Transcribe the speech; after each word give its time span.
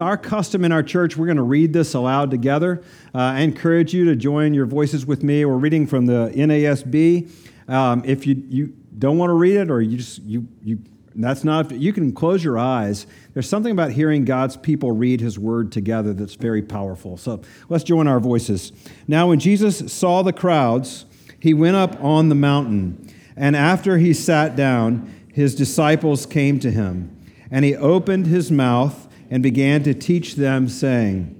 Our 0.00 0.16
custom 0.16 0.64
in 0.64 0.70
our 0.70 0.84
church, 0.84 1.16
we're 1.16 1.26
going 1.26 1.38
to 1.38 1.42
read 1.42 1.72
this 1.72 1.92
aloud 1.92 2.30
together. 2.30 2.84
Uh, 3.12 3.18
I 3.18 3.40
encourage 3.40 3.92
you 3.92 4.04
to 4.04 4.14
join 4.14 4.54
your 4.54 4.64
voices 4.64 5.04
with 5.04 5.24
me. 5.24 5.44
We're 5.44 5.56
reading 5.56 5.88
from 5.88 6.06
the 6.06 6.30
NASB. 6.36 7.28
Um, 7.68 8.04
if 8.04 8.24
you, 8.24 8.40
you 8.48 8.76
don't 8.96 9.18
want 9.18 9.30
to 9.30 9.34
read 9.34 9.56
it 9.56 9.72
or 9.72 9.80
you 9.82 9.96
just, 9.96 10.22
you, 10.22 10.46
you, 10.62 10.78
that's 11.16 11.42
not, 11.42 11.72
you 11.72 11.92
can 11.92 12.12
close 12.12 12.44
your 12.44 12.60
eyes. 12.60 13.08
There's 13.34 13.48
something 13.48 13.72
about 13.72 13.90
hearing 13.90 14.24
God's 14.24 14.56
people 14.56 14.92
read 14.92 15.20
his 15.20 15.36
word 15.36 15.72
together 15.72 16.12
that's 16.12 16.36
very 16.36 16.62
powerful. 16.62 17.16
So 17.16 17.42
let's 17.68 17.82
join 17.82 18.06
our 18.06 18.20
voices. 18.20 18.70
Now, 19.08 19.26
when 19.26 19.40
Jesus 19.40 19.92
saw 19.92 20.22
the 20.22 20.32
crowds, 20.32 21.06
he 21.40 21.52
went 21.52 21.74
up 21.74 22.00
on 22.00 22.28
the 22.28 22.36
mountain. 22.36 23.12
And 23.36 23.56
after 23.56 23.98
he 23.98 24.14
sat 24.14 24.54
down, 24.54 25.12
his 25.32 25.56
disciples 25.56 26.24
came 26.24 26.60
to 26.60 26.70
him. 26.70 27.16
And 27.50 27.64
he 27.64 27.74
opened 27.74 28.26
his 28.28 28.52
mouth 28.52 29.07
and 29.30 29.42
began 29.42 29.82
to 29.82 29.94
teach 29.94 30.34
them, 30.34 30.68
saying, 30.68 31.34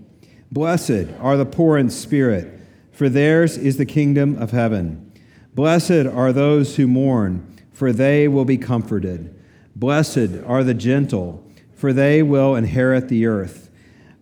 Blessed 0.50 1.08
are 1.21 1.36
the 1.36 1.46
poor 1.46 1.79
in 1.79 1.90
spirit, 1.90 2.61
for 2.93 3.08
theirs 3.08 3.57
is 3.57 3.76
the 3.76 3.86
kingdom 3.86 4.40
of 4.40 4.50
heaven. 4.50 5.12
Blessed 5.54 6.07
are 6.07 6.32
those 6.32 6.76
who 6.76 6.86
mourn, 6.86 7.57
for 7.72 7.93
they 7.93 8.29
will 8.29 8.45
be 8.45 8.59
comforted. 8.59 9.35
Blessed 9.76 10.43
are 10.46 10.64
the 10.64 10.75
gentle, 10.75 11.45
for 11.75 11.93
they 11.93 12.22
will 12.22 12.57
inherit 12.57 13.09
the 13.09 13.26
earth. 13.26 13.71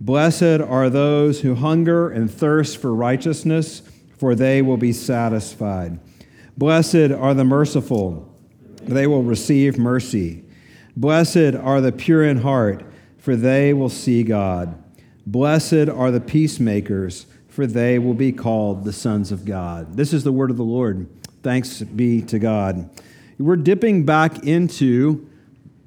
Blessed 0.01 0.61
are 0.61 0.91
those 0.91 1.41
who 1.41 1.55
hunger 1.55 2.11
and 2.11 2.31
thirst 2.31 2.77
for 2.79 2.95
righteousness, 2.95 3.83
for 4.19 4.35
they 4.35 4.61
will 4.63 4.77
be 4.77 4.93
satisfied. 4.93 5.99
Blessed 6.57 7.13
are 7.13 7.35
the 7.35 7.45
merciful, 7.45 8.33
they 8.83 9.07
will 9.07 9.23
receive 9.23 9.79
mercy. 9.79 10.45
Blessed 10.97 11.55
are 11.55 11.81
the 11.81 11.93
pure 11.93 12.25
in 12.25 12.39
heart 12.39 12.83
for 13.27 13.35
they 13.35 13.75
will 13.75 13.89
see 13.89 14.23
God. 14.23 14.81
Blessed 15.27 15.89
are 15.89 16.13
the 16.13 16.21
peacemakers, 16.21 17.27
for 17.49 17.67
they 17.67 17.99
will 17.99 18.15
be 18.15 18.31
called 18.31 18.85
the 18.85 18.93
sons 18.93 19.33
of 19.33 19.45
God. 19.45 19.97
This 19.97 20.13
is 20.13 20.23
the 20.23 20.31
word 20.31 20.49
of 20.49 20.57
the 20.57 20.63
Lord. 20.63 21.09
Thanks 21.43 21.83
be 21.83 22.23
to 22.23 22.39
God. 22.39 22.89
We're 23.37 23.57
dipping 23.57 24.05
back 24.07 24.45
into 24.45 25.29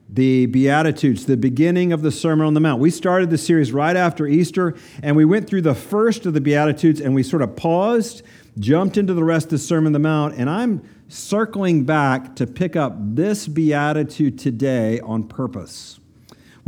the 0.10 0.48
Beatitudes, 0.48 1.28
the 1.28 1.38
beginning 1.38 1.94
of 1.94 2.02
the 2.02 2.12
Sermon 2.12 2.46
on 2.46 2.56
the 2.56 2.60
Mount. 2.60 2.82
We 2.82 2.90
started 2.90 3.30
the 3.30 3.38
series 3.38 3.72
right 3.72 3.96
after 3.96 4.28
Easter, 4.28 4.76
and 5.02 5.16
we 5.16 5.24
went 5.24 5.48
through 5.48 5.62
the 5.62 5.76
first 5.76 6.26
of 6.26 6.34
the 6.34 6.42
Beatitudes, 6.42 7.00
and 7.00 7.16
we 7.16 7.24
sort 7.24 7.42
of 7.42 7.56
paused, 7.56 8.22
jumped 8.58 8.98
into 8.98 9.14
the 9.14 9.24
rest 9.24 9.46
of 9.46 9.52
the 9.52 9.60
Sermon 9.60 9.86
on 9.86 9.94
the 9.94 10.00
Mount, 10.00 10.36
and 10.36 10.50
I'm 10.50 10.82
circling 11.08 11.86
back 11.86 12.36
to 12.36 12.46
pick 12.46 12.76
up 12.76 12.96
this 12.98 13.48
Beatitude 13.48 14.38
today 14.38 15.00
on 15.00 15.24
purpose. 15.24 15.99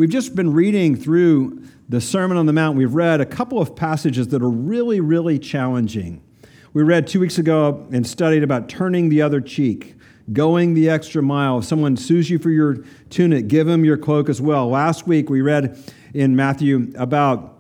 We've 0.02 0.10
just 0.10 0.36
been 0.36 0.52
reading 0.52 0.96
through 0.96 1.62
the 1.88 2.02
Sermon 2.02 2.36
on 2.36 2.48
the 2.48 2.54
Mount. 2.54 2.76
We've 2.76 2.96
read 2.96 3.22
a 3.22 3.26
couple 3.26 3.62
of 3.62 3.76
passages 3.76 4.30
that 4.30 4.42
are 4.42 4.50
really, 4.50 5.00
really 5.00 5.38
challenging. 5.38 6.24
We 6.74 6.82
read 6.82 7.06
two 7.06 7.20
weeks 7.20 7.38
ago 7.38 7.88
and 7.92 8.08
studied 8.08 8.42
about 8.42 8.68
turning 8.68 9.10
the 9.10 9.22
other 9.22 9.40
cheek, 9.40 9.94
going 10.34 10.74
the 10.74 10.90
extra 10.90 11.22
mile. 11.22 11.60
If 11.60 11.66
someone 11.66 11.98
sues 11.98 12.32
you 12.32 12.40
for 12.40 12.50
your 12.50 12.78
tunic, 13.12 13.48
give 13.48 13.68
them 13.68 13.86
your 13.86 13.96
cloak 13.96 14.28
as 14.28 14.42
well. 14.42 14.70
Last 14.70 15.06
week 15.06 15.30
we 15.30 15.42
read 15.42 15.78
in 16.16 16.36
Matthew 16.36 16.92
about 16.98 17.60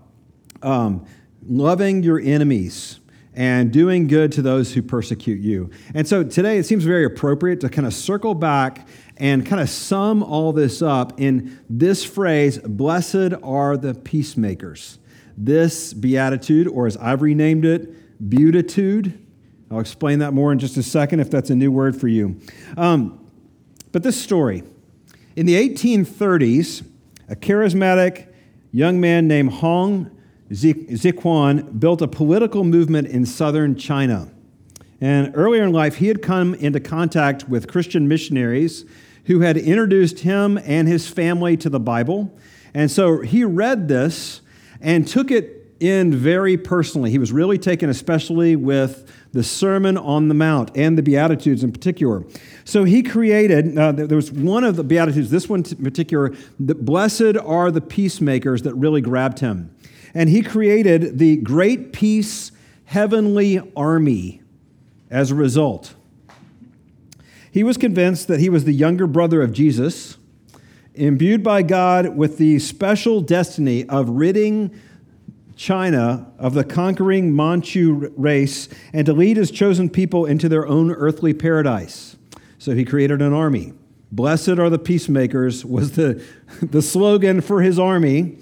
um, 0.63 1.05
loving 1.47 2.01
your 2.01 2.19
enemies 2.19 3.01
and 3.35 3.71
doing 3.71 4.07
good 4.07 4.31
to 4.31 4.41
those 4.41 4.73
who 4.73 4.81
persecute 4.81 5.39
you. 5.39 5.69
And 5.93 6.07
so 6.07 6.23
today 6.23 6.57
it 6.57 6.65
seems 6.65 6.85
very 6.85 7.05
appropriate 7.05 7.61
to 7.61 7.69
kind 7.69 7.85
of 7.85 7.93
circle 7.93 8.33
back 8.33 8.87
and 9.17 9.45
kind 9.45 9.61
of 9.61 9.69
sum 9.69 10.23
all 10.23 10.53
this 10.53 10.81
up 10.81 11.19
in 11.19 11.59
this 11.69 12.03
phrase 12.03 12.57
Blessed 12.59 13.33
are 13.43 13.77
the 13.77 13.93
peacemakers. 13.93 14.97
This 15.37 15.93
beatitude, 15.93 16.67
or 16.67 16.87
as 16.87 16.97
I've 16.97 17.21
renamed 17.21 17.65
it, 17.65 18.29
beatitude. 18.29 19.17
I'll 19.69 19.79
explain 19.79 20.19
that 20.19 20.33
more 20.33 20.51
in 20.51 20.59
just 20.59 20.77
a 20.77 20.83
second 20.83 21.21
if 21.21 21.29
that's 21.29 21.49
a 21.49 21.55
new 21.55 21.71
word 21.71 21.99
for 21.99 22.07
you. 22.07 22.39
Um, 22.77 23.29
but 23.91 24.03
this 24.03 24.21
story 24.21 24.63
in 25.35 25.45
the 25.45 25.55
1830s, 25.55 26.85
a 27.29 27.35
charismatic 27.35 28.27
young 28.71 28.99
man 28.99 29.27
named 29.27 29.51
Hong 29.53 30.11
Xiuquan 30.51 31.79
built 31.79 32.01
a 32.01 32.07
political 32.07 32.63
movement 32.63 33.07
in 33.07 33.25
southern 33.25 33.75
China. 33.75 34.29
And 35.01 35.31
earlier 35.35 35.63
in 35.63 35.71
life, 35.71 35.95
he 35.95 36.07
had 36.07 36.21
come 36.21 36.53
into 36.53 36.79
contact 36.79 37.49
with 37.49 37.67
Christian 37.67 38.07
missionaries 38.07 38.85
who 39.25 39.39
had 39.39 39.57
introduced 39.57 40.19
him 40.19 40.59
and 40.59 40.87
his 40.87 41.07
family 41.07 41.57
to 41.57 41.69
the 41.69 41.79
Bible. 41.79 42.37
And 42.73 42.89
so 42.89 43.21
he 43.21 43.43
read 43.43 43.87
this 43.87 44.41
and 44.79 45.07
took 45.07 45.31
it 45.31 45.57
in 45.79 46.13
very 46.13 46.55
personally. 46.57 47.09
He 47.09 47.17
was 47.17 47.31
really 47.31 47.57
taken 47.57 47.89
especially 47.89 48.55
with 48.55 49.11
the 49.31 49.43
Sermon 49.43 49.97
on 49.97 50.27
the 50.27 50.35
Mount 50.35 50.69
and 50.75 50.95
the 50.95 51.01
Beatitudes 51.01 51.63
in 51.63 51.71
particular. 51.71 52.23
So 52.65 52.83
he 52.83 53.01
created, 53.01 53.77
uh, 53.77 53.91
there 53.93 54.15
was 54.15 54.31
one 54.31 54.63
of 54.63 54.75
the 54.75 54.83
Beatitudes, 54.83 55.31
this 55.31 55.49
one 55.49 55.63
in 55.67 55.83
particular, 55.83 56.33
blessed 56.59 57.37
are 57.43 57.71
the 57.71 57.81
peacemakers 57.81 58.61
that 58.63 58.75
really 58.75 59.01
grabbed 59.01 59.39
him. 59.39 59.75
And 60.13 60.29
he 60.29 60.43
created 60.43 61.17
the 61.17 61.37
Great 61.37 61.93
Peace 61.93 62.51
Heavenly 62.85 63.59
Army 63.75 64.40
as 65.11 65.29
a 65.29 65.35
result. 65.35 65.93
He 67.51 67.63
was 67.63 67.77
convinced 67.77 68.29
that 68.29 68.39
he 68.39 68.49
was 68.49 68.63
the 68.63 68.71
younger 68.71 69.05
brother 69.05 69.41
of 69.41 69.51
Jesus, 69.51 70.17
imbued 70.95 71.43
by 71.43 71.61
God 71.61 72.15
with 72.15 72.37
the 72.37 72.57
special 72.59 73.21
destiny 73.21 73.87
of 73.87 74.09
ridding 74.09 74.71
China 75.57 76.31
of 76.39 76.53
the 76.53 76.63
conquering 76.63 77.35
Manchu 77.35 78.11
race 78.15 78.69
and 78.93 79.05
to 79.05 79.13
lead 79.13 79.37
his 79.37 79.51
chosen 79.51 79.89
people 79.89 80.25
into 80.25 80.49
their 80.49 80.65
own 80.65 80.91
earthly 80.91 81.33
paradise. 81.33 82.15
So 82.57 82.73
he 82.73 82.85
created 82.85 83.21
an 83.21 83.33
army. 83.33 83.73
Blessed 84.11 84.49
are 84.49 84.69
the 84.69 84.79
peacemakers 84.79 85.63
was 85.63 85.91
the, 85.91 86.23
the 86.61 86.81
slogan 86.81 87.41
for 87.41 87.61
his 87.61 87.77
army. 87.77 88.37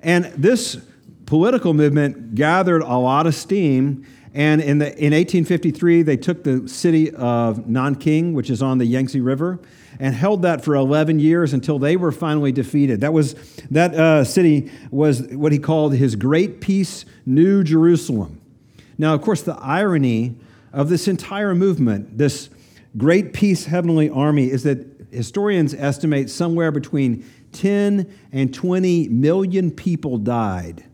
And 0.00 0.26
this 0.26 0.80
political 1.26 1.74
movement 1.74 2.34
gathered 2.34 2.82
a 2.82 2.96
lot 2.96 3.26
of 3.26 3.34
steam 3.34 4.06
and 4.32 4.60
in, 4.60 4.78
the, 4.78 4.86
in 4.86 5.12
1853, 5.12 6.02
they 6.02 6.16
took 6.16 6.44
the 6.44 6.68
city 6.68 7.10
of 7.10 7.66
Nanking, 7.66 8.32
which 8.32 8.48
is 8.48 8.62
on 8.62 8.78
the 8.78 8.86
Yangtze 8.86 9.20
River, 9.20 9.58
and 9.98 10.14
held 10.14 10.42
that 10.42 10.64
for 10.64 10.76
11 10.76 11.18
years 11.18 11.52
until 11.52 11.78
they 11.80 11.96
were 11.96 12.12
finally 12.12 12.52
defeated. 12.52 13.00
That, 13.00 13.12
was, 13.12 13.34
that 13.70 13.94
uh, 13.94 14.24
city 14.24 14.70
was 14.90 15.22
what 15.22 15.50
he 15.50 15.58
called 15.58 15.94
his 15.94 16.14
Great 16.14 16.60
Peace, 16.60 17.04
New 17.26 17.64
Jerusalem. 17.64 18.40
Now, 18.98 19.14
of 19.14 19.22
course, 19.22 19.42
the 19.42 19.56
irony 19.56 20.36
of 20.72 20.88
this 20.88 21.08
entire 21.08 21.54
movement, 21.54 22.16
this 22.16 22.50
Great 22.96 23.32
Peace 23.32 23.64
Heavenly 23.64 24.08
Army, 24.10 24.50
is 24.50 24.62
that 24.62 24.86
historians 25.10 25.74
estimate 25.74 26.30
somewhere 26.30 26.70
between 26.70 27.28
10 27.52 28.14
and 28.30 28.54
20 28.54 29.08
million 29.08 29.72
people 29.72 30.18
died 30.18 30.84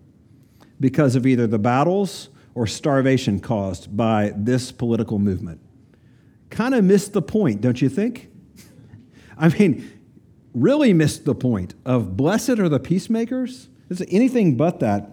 because 0.81 1.17
of 1.17 1.27
either 1.27 1.47
the 1.47 1.59
battles 1.59 2.31
or 2.57 2.67
starvation 2.67 3.39
caused 3.39 3.95
by 3.95 4.33
this 4.35 4.73
political 4.73 5.19
movement. 5.19 5.61
Kind 6.49 6.75
of 6.75 6.85
missed 6.85 7.13
the 7.13 7.21
point, 7.21 7.61
don't 7.61 7.83
you 7.83 7.91
think? 7.91 8.31
I 9.39 9.51
mean, 9.51 9.93
really 10.55 10.95
missed 10.95 11.27
the 11.27 11.35
point 11.35 11.75
of 11.85 12.17
blessed 12.17 12.59
are 12.59 12.71
the 12.71 12.81
peacemakers. 12.81 13.69
It's 13.91 14.03
anything 14.09 14.57
but 14.57 14.81
that. 14.81 15.11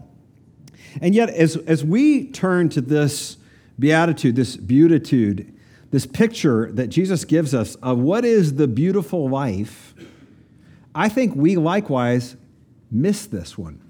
And 1.01 1.13
yet, 1.13 1.29
as, 1.31 1.57
as 1.57 1.83
we 1.83 2.27
turn 2.27 2.69
to 2.69 2.81
this 2.81 3.35
beatitude, 3.77 4.37
this 4.37 4.55
beatitude, 4.55 5.53
this 5.91 6.05
picture 6.05 6.71
that 6.71 6.87
Jesus 6.87 7.25
gives 7.25 7.53
us 7.53 7.75
of 7.75 7.99
what 7.99 8.23
is 8.23 8.55
the 8.55 8.69
beautiful 8.69 9.27
life, 9.27 9.93
I 10.95 11.09
think 11.09 11.35
we 11.35 11.57
likewise 11.57 12.37
miss 12.89 13.25
this 13.25 13.57
one. 13.57 13.82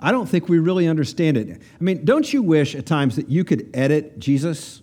I 0.00 0.12
don't 0.12 0.28
think 0.28 0.48
we 0.48 0.58
really 0.58 0.86
understand 0.86 1.36
it. 1.36 1.60
I 1.60 1.84
mean, 1.84 2.04
don't 2.04 2.32
you 2.32 2.42
wish 2.42 2.74
at 2.74 2.86
times 2.86 3.16
that 3.16 3.28
you 3.28 3.44
could 3.44 3.68
edit 3.74 4.18
Jesus? 4.18 4.82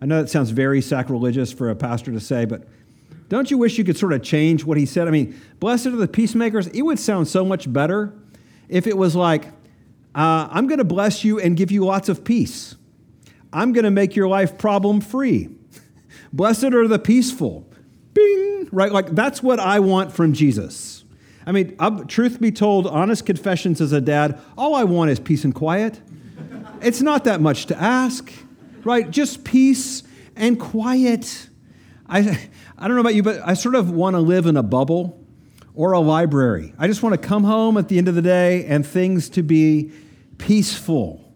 I 0.00 0.06
know 0.06 0.20
that 0.20 0.28
sounds 0.28 0.50
very 0.50 0.80
sacrilegious 0.80 1.52
for 1.52 1.70
a 1.70 1.76
pastor 1.76 2.12
to 2.12 2.20
say, 2.20 2.44
but 2.44 2.64
don't 3.28 3.50
you 3.50 3.58
wish 3.58 3.78
you 3.78 3.84
could 3.84 3.96
sort 3.96 4.12
of 4.12 4.22
change 4.22 4.64
what 4.64 4.78
he 4.78 4.86
said? 4.86 5.06
I 5.06 5.10
mean, 5.10 5.40
blessed 5.60 5.86
are 5.86 5.96
the 5.96 6.08
peacemakers. 6.08 6.66
It 6.68 6.82
would 6.82 6.98
sound 6.98 7.28
so 7.28 7.44
much 7.44 7.72
better 7.72 8.14
if 8.68 8.86
it 8.86 8.96
was 8.96 9.14
like, 9.14 9.46
uh, 10.14 10.48
I'm 10.50 10.66
going 10.66 10.78
to 10.78 10.84
bless 10.84 11.24
you 11.24 11.38
and 11.38 11.56
give 11.56 11.70
you 11.70 11.84
lots 11.84 12.08
of 12.08 12.24
peace. 12.24 12.74
I'm 13.52 13.72
going 13.72 13.84
to 13.84 13.90
make 13.90 14.16
your 14.16 14.28
life 14.28 14.58
problem 14.58 15.00
free. 15.00 15.50
blessed 16.32 16.64
are 16.64 16.88
the 16.88 16.98
peaceful. 16.98 17.68
Bing, 18.14 18.68
right? 18.72 18.90
Like 18.90 19.14
that's 19.14 19.42
what 19.42 19.60
I 19.60 19.80
want 19.80 20.12
from 20.12 20.32
Jesus. 20.32 20.97
I 21.48 21.50
mean, 21.50 21.78
truth 22.08 22.38
be 22.42 22.52
told, 22.52 22.86
honest 22.86 23.24
confessions 23.24 23.80
as 23.80 23.92
a 23.92 24.02
dad, 24.02 24.38
all 24.58 24.74
I 24.74 24.84
want 24.84 25.10
is 25.10 25.18
peace 25.18 25.44
and 25.44 25.54
quiet. 25.54 25.98
it's 26.82 27.00
not 27.00 27.24
that 27.24 27.40
much 27.40 27.64
to 27.66 27.82
ask, 27.82 28.30
right? 28.84 29.10
Just 29.10 29.44
peace 29.44 30.02
and 30.36 30.60
quiet. 30.60 31.48
I, 32.06 32.18
I 32.76 32.86
don't 32.86 32.96
know 32.96 33.00
about 33.00 33.14
you, 33.14 33.22
but 33.22 33.40
I 33.42 33.54
sort 33.54 33.76
of 33.76 33.90
want 33.90 34.12
to 34.12 34.20
live 34.20 34.44
in 34.44 34.58
a 34.58 34.62
bubble 34.62 35.24
or 35.74 35.92
a 35.92 36.00
library. 36.00 36.74
I 36.78 36.86
just 36.86 37.02
want 37.02 37.14
to 37.14 37.28
come 37.28 37.44
home 37.44 37.78
at 37.78 37.88
the 37.88 37.96
end 37.96 38.08
of 38.08 38.14
the 38.14 38.20
day 38.20 38.66
and 38.66 38.86
things 38.86 39.30
to 39.30 39.42
be 39.42 39.90
peaceful. 40.36 41.32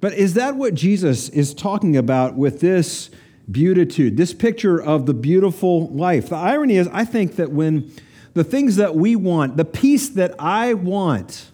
But 0.00 0.14
is 0.14 0.34
that 0.34 0.54
what 0.54 0.74
Jesus 0.74 1.28
is 1.30 1.54
talking 1.54 1.96
about 1.96 2.36
with 2.36 2.60
this 2.60 3.10
beatitude, 3.50 4.16
this 4.16 4.32
picture 4.32 4.80
of 4.80 5.06
the 5.06 5.14
beautiful 5.14 5.88
life? 5.88 6.28
The 6.28 6.36
irony 6.36 6.76
is, 6.76 6.86
I 6.92 7.04
think 7.04 7.34
that 7.34 7.50
when 7.50 7.90
the 8.38 8.44
things 8.44 8.76
that 8.76 8.94
we 8.94 9.16
want, 9.16 9.56
the 9.56 9.64
peace 9.64 10.10
that 10.10 10.32
I 10.38 10.72
want, 10.74 11.50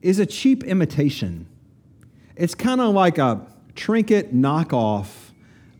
is 0.00 0.20
a 0.20 0.24
cheap 0.24 0.62
imitation, 0.62 1.48
it's 2.36 2.54
kind 2.54 2.80
of 2.80 2.94
like 2.94 3.18
a 3.18 3.44
trinket 3.74 4.32
knockoff 4.32 5.32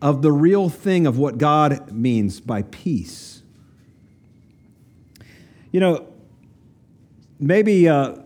of 0.02 0.20
the 0.22 0.32
real 0.32 0.68
thing 0.68 1.06
of 1.06 1.16
what 1.16 1.38
God 1.38 1.92
means 1.92 2.40
by 2.40 2.62
peace. 2.62 3.44
You 5.70 5.78
know, 5.78 6.08
maybe 7.38 7.88
uh, 7.88 8.16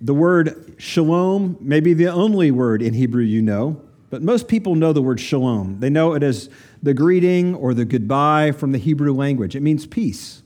the 0.00 0.14
word 0.14 0.76
shalom 0.78 1.56
may 1.60 1.80
be 1.80 1.92
the 1.92 2.06
only 2.06 2.52
word 2.52 2.82
in 2.82 2.94
Hebrew 2.94 3.24
you 3.24 3.42
know, 3.42 3.82
but 4.10 4.22
most 4.22 4.46
people 4.46 4.76
know 4.76 4.92
the 4.92 5.02
word 5.02 5.18
shalom. 5.18 5.80
They 5.80 5.90
know 5.90 6.14
it 6.14 6.22
as 6.22 6.48
the 6.84 6.94
greeting 6.94 7.56
or 7.56 7.74
the 7.74 7.84
goodbye 7.84 8.52
from 8.52 8.70
the 8.70 8.78
Hebrew 8.78 9.12
language. 9.12 9.56
It 9.56 9.60
means 9.60 9.86
peace. 9.88 10.43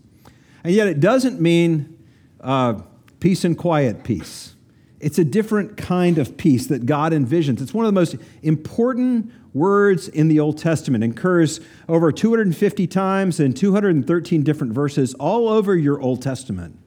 And 0.69 0.77
yet 0.77 0.87
it 0.87 1.01
doesn't 1.01 1.41
mean 1.41 1.97
uh, 2.43 2.83
peace 3.21 3.43
and 3.43 3.57
quiet 3.57 4.05
peace. 4.05 4.55
It's 5.01 5.19
a 5.19 5.25
different 5.25 5.79
kind 5.79 6.19
of 6.19 6.37
peace 6.37 6.67
that 6.67 6.85
God 6.85 7.13
envisions. 7.13 7.63
It's 7.63 7.73
one 7.73 7.87
of 7.87 7.89
the 7.89 7.99
most 7.99 8.17
important 8.43 9.33
words 9.55 10.09
in 10.09 10.29
the 10.29 10.41
Old 10.41 10.59
Testament. 10.59 11.03
It 11.03 11.13
occurs 11.13 11.63
over 11.89 12.13
250 12.13 12.87
times 12.87 13.41
in 13.41 13.55
213 13.55 14.43
different 14.43 14.75
verses 14.75 15.15
all 15.15 15.49
over 15.49 15.75
your 15.75 16.03
Old 16.03 16.21
Testament. 16.21 16.79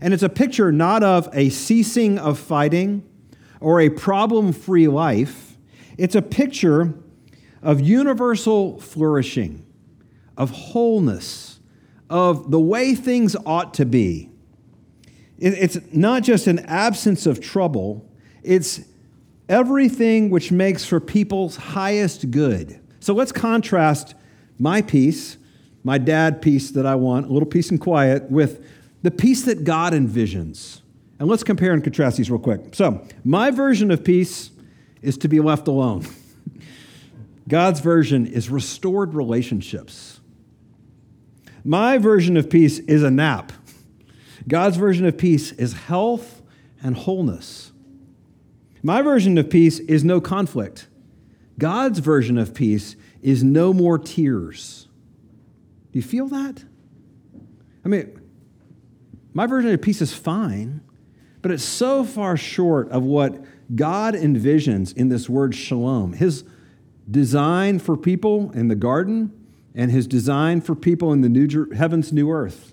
And 0.00 0.14
it's 0.14 0.22
a 0.22 0.28
picture 0.28 0.70
not 0.70 1.02
of 1.02 1.28
a 1.32 1.48
ceasing 1.48 2.20
of 2.20 2.38
fighting 2.38 3.02
or 3.58 3.80
a 3.80 3.88
problem 3.88 4.52
free 4.52 4.86
life, 4.86 5.56
it's 5.98 6.14
a 6.14 6.22
picture 6.22 6.94
of 7.60 7.80
universal 7.80 8.78
flourishing, 8.78 9.66
of 10.36 10.50
wholeness, 10.50 11.55
of 12.08 12.50
the 12.50 12.60
way 12.60 12.94
things 12.94 13.36
ought 13.44 13.74
to 13.74 13.84
be. 13.84 14.30
It's 15.38 15.78
not 15.92 16.22
just 16.22 16.46
an 16.46 16.60
absence 16.60 17.26
of 17.26 17.40
trouble, 17.40 18.08
it's 18.42 18.80
everything 19.48 20.30
which 20.30 20.50
makes 20.50 20.84
for 20.84 20.98
people's 20.98 21.56
highest 21.56 22.30
good. 22.30 22.80
So 23.00 23.14
let's 23.14 23.32
contrast 23.32 24.14
my 24.58 24.82
peace, 24.82 25.36
my 25.84 25.98
dad 25.98 26.40
peace 26.40 26.70
that 26.70 26.86
I 26.86 26.94
want, 26.94 27.26
a 27.26 27.32
little 27.32 27.48
peace 27.48 27.70
and 27.70 27.80
quiet, 27.80 28.30
with 28.30 28.66
the 29.02 29.10
peace 29.10 29.44
that 29.44 29.64
God 29.64 29.92
envisions. 29.92 30.80
And 31.18 31.28
let's 31.28 31.44
compare 31.44 31.72
and 31.72 31.82
contrast 31.82 32.16
these 32.16 32.30
real 32.30 32.40
quick. 32.40 32.74
So, 32.74 33.06
my 33.24 33.50
version 33.50 33.90
of 33.90 34.04
peace 34.04 34.50
is 35.02 35.16
to 35.18 35.28
be 35.28 35.40
left 35.40 35.68
alone. 35.68 36.06
God's 37.48 37.80
version 37.80 38.26
is 38.26 38.50
restored 38.50 39.14
relationships. 39.14 40.15
My 41.66 41.98
version 41.98 42.36
of 42.36 42.48
peace 42.48 42.78
is 42.78 43.02
a 43.02 43.10
nap. 43.10 43.52
God's 44.46 44.76
version 44.76 45.04
of 45.04 45.18
peace 45.18 45.50
is 45.50 45.72
health 45.72 46.40
and 46.80 46.96
wholeness. 46.96 47.72
My 48.84 49.02
version 49.02 49.36
of 49.36 49.50
peace 49.50 49.80
is 49.80 50.04
no 50.04 50.20
conflict. 50.20 50.86
God's 51.58 51.98
version 51.98 52.38
of 52.38 52.54
peace 52.54 52.94
is 53.20 53.42
no 53.42 53.72
more 53.72 53.98
tears. 53.98 54.86
Do 55.90 55.98
you 55.98 56.04
feel 56.04 56.28
that? 56.28 56.62
I 57.84 57.88
mean, 57.88 58.20
my 59.34 59.48
version 59.48 59.72
of 59.72 59.82
peace 59.82 60.00
is 60.00 60.14
fine, 60.14 60.82
but 61.42 61.50
it's 61.50 61.64
so 61.64 62.04
far 62.04 62.36
short 62.36 62.88
of 62.90 63.02
what 63.02 63.44
God 63.74 64.14
envisions 64.14 64.96
in 64.96 65.08
this 65.08 65.28
word 65.28 65.52
shalom. 65.52 66.12
His 66.12 66.44
design 67.10 67.80
for 67.80 67.96
people 67.96 68.52
in 68.52 68.68
the 68.68 68.76
garden 68.76 69.32
and 69.76 69.90
his 69.90 70.06
design 70.06 70.60
for 70.62 70.74
people 70.74 71.12
in 71.12 71.20
the 71.20 71.28
new 71.28 71.70
heavens, 71.70 72.12
new 72.12 72.30
earth. 72.30 72.72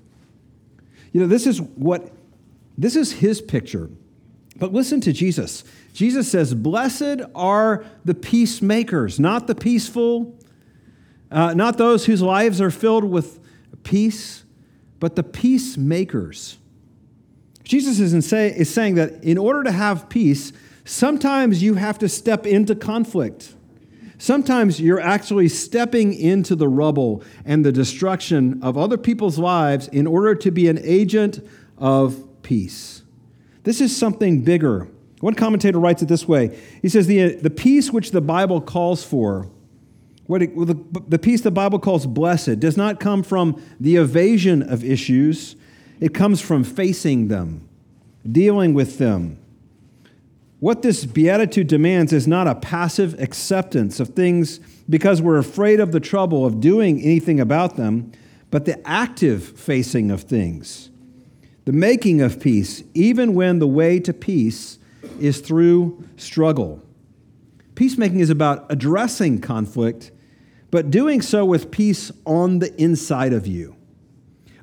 You 1.12 1.22
know, 1.22 1.28
this 1.28 1.46
is 1.46 1.62
what 1.62 2.12
this 2.78 2.96
is 2.96 3.14
his 3.14 3.42
picture. 3.42 3.90
But 4.56 4.72
listen 4.72 5.02
to 5.02 5.14
Jesus. 5.14 5.64
Jesus 5.94 6.30
says, 6.30 6.54
Blessed 6.54 7.22
are 7.36 7.86
the 8.06 8.14
peacemakers, 8.14 9.20
not 9.20 9.48
the 9.48 9.56
peaceful, 9.56 10.36
uh, 11.32 11.54
not 11.54 11.78
those 11.78 12.06
whose 12.06 12.22
lives 12.22 12.62
are 12.62 12.72
filled 12.72 13.04
with 13.04 13.40
peace, 13.84 14.44
but 15.00 15.16
the 15.16 15.24
peacemakers. 15.24 16.58
Jesus 17.64 18.00
is, 18.00 18.28
say, 18.28 18.50
is 18.50 18.74
saying 18.74 18.96
that 18.96 19.24
in 19.24 19.38
order 19.38 19.64
to 19.64 19.72
have 19.72 20.10
peace, 20.10 20.54
sometimes 20.86 21.64
you 21.64 21.76
have 21.76 21.98
to 22.00 22.10
step 22.10 22.46
into 22.46 22.76
conflict. 22.76 23.54
Sometimes 24.24 24.80
you're 24.80 25.02
actually 25.02 25.50
stepping 25.50 26.14
into 26.14 26.56
the 26.56 26.70
rubble 26.70 27.22
and 27.44 27.66
the 27.66 27.74
destruction 27.74 28.58
of 28.64 28.78
other 28.78 28.98
people's 28.98 29.38
lives 29.38 29.90
in 29.90 30.08
order 30.08 30.34
to 30.34 30.50
be 30.50 30.70
an 30.70 30.80
agent 30.82 31.46
of 31.78 32.26
peace. 32.42 33.04
This 33.64 33.82
is 33.82 33.94
something 33.94 34.42
bigger. 34.42 34.88
One 35.20 35.34
commentator 35.34 35.78
writes 35.78 36.04
it 36.04 36.08
this 36.08 36.26
way 36.26 36.58
He 36.82 36.88
says, 36.88 37.06
The, 37.06 37.36
the 37.36 37.50
peace 37.50 37.92
which 37.92 38.12
the 38.12 38.22
Bible 38.22 38.62
calls 38.62 39.04
for 39.04 39.50
what 40.28 40.42
it, 40.42 40.56
the, 40.56 40.82
the 41.06 41.20
peace 41.20 41.42
the 41.42 41.52
Bible 41.52 41.80
calls 41.80 42.08
blessed 42.08 42.62
does 42.62 42.78
not 42.78 43.02
come 43.02 43.24
from 43.24 43.62
the 43.78 43.98
evasion 43.98 44.64
of 44.64 44.86
issues, 44.86 45.58
it 46.00 46.14
comes 46.14 46.40
from 46.40 46.64
facing 46.64 47.28
them, 47.28 47.68
dealing 48.32 48.74
with 48.74 49.00
them. 49.00 49.43
What 50.64 50.82
this 50.82 51.04
beatitude 51.04 51.68
demands 51.68 52.14
is 52.14 52.26
not 52.26 52.48
a 52.48 52.56
passive 52.56 53.20
acceptance 53.20 54.00
of 54.00 54.12
things 54.12 54.62
because 54.90 55.22
we're 55.22 55.38
afraid 55.38 55.82
of 55.82 55.92
the 55.92 56.00
trouble 56.00 56.46
of 56.46 56.62
doing 56.62 57.02
anything 57.02 57.42
about 57.42 57.76
them, 57.76 58.14
but 58.50 58.64
the 58.64 58.80
active 58.88 59.44
facing 59.44 60.10
of 60.10 60.22
things, 60.22 60.90
the 61.66 61.74
making 61.74 62.22
of 62.22 62.40
peace, 62.40 62.82
even 62.94 63.34
when 63.34 63.60
the 63.60 63.68
way 63.68 64.00
to 64.00 64.14
peace 64.14 64.80
is 65.20 65.42
through 65.42 66.02
struggle. 66.16 66.82
Peacemaking 67.76 68.22
is 68.22 68.30
about 68.30 68.66
addressing 68.72 69.42
conflict, 69.42 70.12
but 70.72 70.90
doing 70.90 71.22
so 71.22 71.44
with 71.44 71.72
peace 71.72 72.10
on 72.26 72.60
the 72.60 72.74
inside 72.82 73.34
of 73.34 73.46
you. 73.46 73.76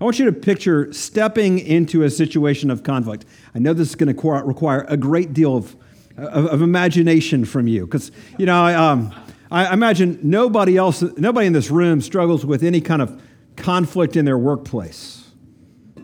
I 0.01 0.05
want 0.05 0.19
you 0.19 0.25
to 0.25 0.33
picture 0.33 0.91
stepping 0.95 1.59
into 1.59 2.05
a 2.05 2.09
situation 2.09 2.71
of 2.71 2.83
conflict. 2.85 3.27
I 3.55 3.59
know 3.59 3.75
this 3.75 3.91
is 3.91 3.97
going 3.97 4.17
to 4.17 4.31
require 4.47 4.87
a 4.89 4.97
great 4.97 5.35
deal 5.35 5.55
of, 5.55 5.77
of, 6.21 6.47
of 6.47 6.63
imagination 6.63 7.45
from 7.45 7.67
you, 7.67 7.87
because, 7.87 8.13
you 8.39 8.47
know, 8.47 8.63
I, 8.63 8.75
um, 8.75 9.15
I 9.51 9.73
imagine 9.73 10.19
nobody 10.23 10.77
else, 10.77 11.03
nobody 11.17 11.47
in 11.47 11.53
this 11.53 11.71
room 11.71 12.01
struggles 12.01 12.47
with 12.47 12.63
any 12.63 12.81
kind 12.81 13.03
of 13.03 13.21
conflict 13.57 14.17
in 14.17 14.25
their 14.25 14.39
workplace, 14.39 15.29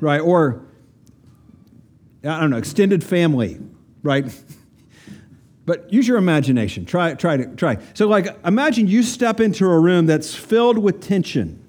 right? 0.01 0.21
Or, 0.21 0.67
I 2.25 2.41
don't 2.41 2.51
know, 2.51 2.57
extended 2.57 3.05
family, 3.05 3.61
right? 4.03 4.25
But 5.65 5.93
use 5.93 6.07
your 6.07 6.17
imagination. 6.17 6.85
Try, 6.87 7.15
try 7.15 7.37
to 7.37 7.47
try. 7.57 7.79
So, 7.95 8.09
like, 8.09 8.29
imagine 8.45 8.89
you 8.89 9.03
step 9.03 9.41
into 9.41 9.67
a 9.67 9.79
room 9.79 10.07
that's 10.07 10.35
filled 10.35 10.79
with 10.79 11.01
tension, 11.01 11.65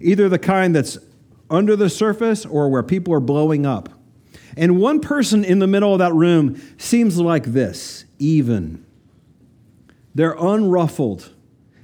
either 0.00 0.28
the 0.28 0.38
kind 0.38 0.74
that's 0.74 0.98
under 1.50 1.76
the 1.76 1.90
surface 1.90 2.44
or 2.44 2.68
where 2.68 2.82
people 2.82 3.14
are 3.14 3.20
blowing 3.20 3.66
up. 3.66 3.88
And 4.56 4.78
one 4.78 5.00
person 5.00 5.44
in 5.44 5.58
the 5.58 5.66
middle 5.66 5.92
of 5.92 5.98
that 5.98 6.12
room 6.14 6.60
seems 6.78 7.18
like 7.18 7.44
this, 7.44 8.04
even. 8.18 8.84
They're 10.14 10.36
unruffled. 10.36 11.30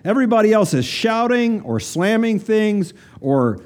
Everybody 0.05 0.53
else 0.53 0.73
is 0.73 0.85
shouting 0.85 1.63
or 1.63 1.81
slamming 1.81 2.39
things 2.39 2.95
or 3.21 3.61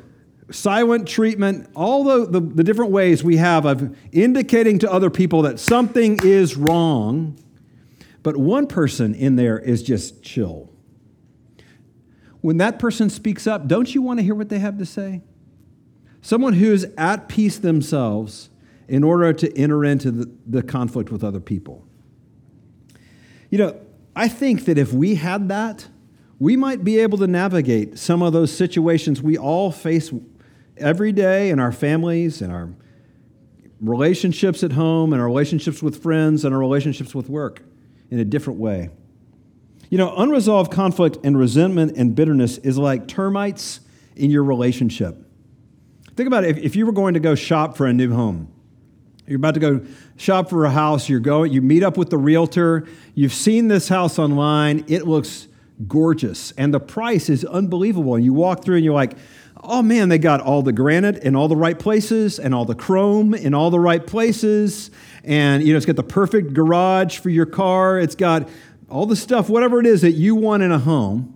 silent 0.51 1.09
treatment, 1.09 1.71
all 1.75 2.05
the, 2.05 2.27
the, 2.27 2.41
the 2.41 2.65
different 2.65 2.91
ways 2.91 3.23
we 3.23 3.37
have 3.37 3.65
of 3.65 3.97
indicating 4.13 4.79
to 4.81 4.93
other 4.93 5.11
people 5.11 5.43
that 5.43 5.59
something 5.59 6.19
is 6.23 6.57
wrong 6.57 7.39
but 8.25 8.39
one 8.39 8.67
person 8.67 9.15
in 9.15 9.37
there 9.37 9.59
is 9.59 9.83
just 9.83 10.23
chill. 10.23 10.73
When 12.41 12.57
that 12.57 12.79
person 12.79 13.11
speaks 13.11 13.47
up, 13.47 13.69
don't 13.69 13.95
you 13.95 14.03
want 14.03 14.19
to 14.19 14.25
hear 14.25 14.35
what 14.35 14.49
they 14.49 14.59
have 14.59 14.79
to 14.79 14.87
say? 14.87 15.23
Someone 16.23 16.55
who's 16.55 16.85
at 16.97 17.29
peace 17.29 17.59
themselves 17.59 18.49
in 18.89 19.03
order 19.05 19.33
to 19.33 19.57
enter 19.57 19.85
into 19.85 20.11
the, 20.11 20.31
the 20.47 20.63
conflict 20.63 21.11
with 21.11 21.25
other 21.25 21.41
people. 21.41 21.87
You 23.51 23.59
know, 23.59 23.81
I 24.17 24.29
think 24.29 24.65
that 24.67 24.79
if 24.79 24.93
we 24.93 25.17
had 25.17 25.49
that, 25.49 25.89
we 26.39 26.57
might 26.57 26.85
be 26.85 26.99
able 26.99 27.19
to 27.19 27.27
navigate 27.27 27.99
some 27.99 28.23
of 28.23 28.33
those 28.33 28.53
situations 28.53 29.23
we 29.23 29.39
all 29.39 29.71
face 29.71 30.13
every 30.77 31.13
day 31.13 31.51
in 31.51 31.59
our 31.59 31.73
families, 31.73 32.43
in 32.43 32.51
our 32.51 32.71
relationships 33.81 34.63
at 34.63 34.73
home, 34.73 35.13
and 35.13 35.21
our 35.21 35.27
relationships 35.27 35.83
with 35.83 36.03
friends, 36.03 36.45
and 36.45 36.55
our 36.55 36.61
relationships 36.61 37.15
with 37.15 37.29
work 37.29 37.63
in 38.11 38.19
a 38.19 38.25
different 38.25 38.59
way. 38.59 38.91
You 39.91 39.99
know, 39.99 40.15
unresolved 40.17 40.73
conflict 40.73 41.19
and 41.25 41.39
resentment 41.39 41.97
and 41.97 42.15
bitterness 42.15 42.59
is 42.59 42.79
like 42.79 43.07
termites 43.07 43.81
in 44.17 44.31
your 44.31 44.45
relationship. 44.45 45.17
Think 46.17 46.27
about 46.27 46.45
it. 46.45 46.51
If, 46.51 46.65
if 46.65 46.77
you 46.77 46.87
were 46.87 46.93
going 46.93 47.15
to 47.15 47.21
go 47.21 47.35
shop 47.35 47.77
for 47.77 47.87
a 47.87 47.93
new 47.93 48.13
home, 48.13 48.54
you're 49.27 49.37
about 49.37 49.55
to 49.55 49.61
go 49.61 49.81
shop 50.17 50.51
for 50.51 50.65
a 50.65 50.71
house, 50.71 51.09
you're 51.09 51.21
going, 51.21 51.53
you 51.53 51.63
meet 51.63 51.83
up 51.83 51.97
with 51.97 52.11
the 52.11 52.19
realtor, 52.19 52.87
you've 53.15 53.33
seen 53.33 53.69
this 53.69 53.89
house 53.89 54.19
online, 54.19 54.85
it 54.89 55.07
looks 55.07 55.49
gorgeous, 55.89 56.53
and 56.53 56.73
the 56.73 56.81
price 56.81 57.29
is 57.29 57.45
unbelievable. 57.45 58.15
And 58.15 58.25
you 58.25 58.33
walk 58.33 58.65
through 58.65 58.77
and 58.77 58.85
you're 58.85 58.95
like, 58.95 59.17
oh 59.63 59.83
man, 59.83 60.09
they 60.11 60.19
got 60.19 60.41
all 60.41 60.63
the 60.63 60.73
granite 60.73 61.23
in 61.25 61.35
all 61.35 61.49
the 61.49 61.57
right 61.57 61.79
places 61.79 62.39
and 62.39 62.55
all 62.55 62.65
the 62.65 62.75
chrome 62.75 63.35
in 63.35 63.55
all 63.55 63.71
the 63.71 63.81
right 63.81 64.07
places. 64.07 64.91
And 65.25 65.63
you 65.63 65.73
know, 65.73 65.79
it's 65.79 65.87
got 65.87 65.97
the 65.97 66.03
perfect 66.03 66.53
garage 66.53 67.19
for 67.19 67.31
your 67.31 67.47
car. 67.47 67.99
It's 67.99 68.15
got 68.15 68.49
all 68.91 69.07
the 69.07 69.17
stuff, 69.17 69.49
whatever 69.49 69.81
it 69.81 69.87
is 69.87 70.03
that 70.03 70.13
you 70.13 70.35
want 70.35 70.63
in 70.63 70.71
a 70.71 70.79
home. 70.79 71.31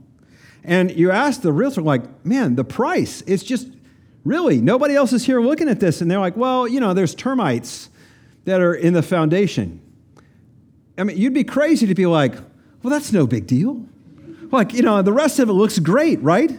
And 0.62 0.90
you 0.90 1.11
ask 1.11 1.40
the 1.40 1.52
realtor, 1.52 1.80
like, 1.80 2.26
man, 2.26 2.57
the 2.57 2.64
price, 2.64 3.23
it's 3.26 3.42
just 3.42 3.68
really, 4.25 4.60
nobody 4.60 4.94
else 4.94 5.12
is 5.12 5.25
here 5.25 5.40
looking 5.40 5.68
at 5.68 5.80
this. 5.80 6.00
And 6.00 6.10
they're 6.10 6.18
like, 6.18 6.37
well, 6.37 6.68
you 6.68 6.80
know, 6.80 6.94
there's 6.94 7.14
termites 7.14 7.90
that 8.44 8.60
are 8.60 8.75
in 8.75 8.94
the 8.94 9.02
foundation. 9.02 9.80
I 10.96 11.04
mean, 11.04 11.16
you'd 11.16 11.34
be 11.34 11.44
crazy 11.44 11.87
to 11.87 11.94
be 11.94 12.06
like, 12.06 12.34
well, 12.82 12.90
that's 12.90 13.12
no 13.12 13.26
big 13.26 13.46
deal. 13.46 13.84
Like, 14.50 14.72
you 14.72 14.82
know, 14.82 15.02
the 15.02 15.12
rest 15.12 15.38
of 15.38 15.48
it 15.48 15.52
looks 15.52 15.78
great, 15.78 16.20
right? 16.22 16.50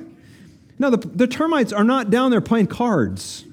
No, 0.78 0.90
the, 0.90 0.98
the 0.98 1.28
termites 1.28 1.74
are 1.74 1.84
not 1.84 2.10
down 2.10 2.32
there 2.32 2.42
playing 2.42 2.68
cards, 2.68 3.46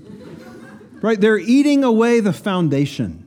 right? 1.00 1.20
They're 1.20 1.38
eating 1.38 1.82
away 1.82 2.20
the 2.20 2.32
foundation. 2.32 3.26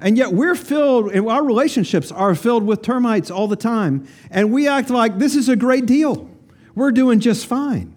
And 0.00 0.18
yet 0.18 0.32
we're 0.32 0.56
filled, 0.56 1.12
and 1.12 1.28
our 1.28 1.44
relationships 1.44 2.10
are 2.10 2.34
filled 2.34 2.64
with 2.64 2.82
termites 2.82 3.30
all 3.30 3.46
the 3.46 3.56
time. 3.56 4.08
And 4.30 4.52
we 4.52 4.66
act 4.66 4.90
like 4.90 5.18
this 5.18 5.36
is 5.36 5.48
a 5.48 5.54
great 5.54 5.86
deal. 5.86 6.28
We're 6.74 6.90
doing 6.90 7.20
just 7.20 7.46
fine. 7.46 7.91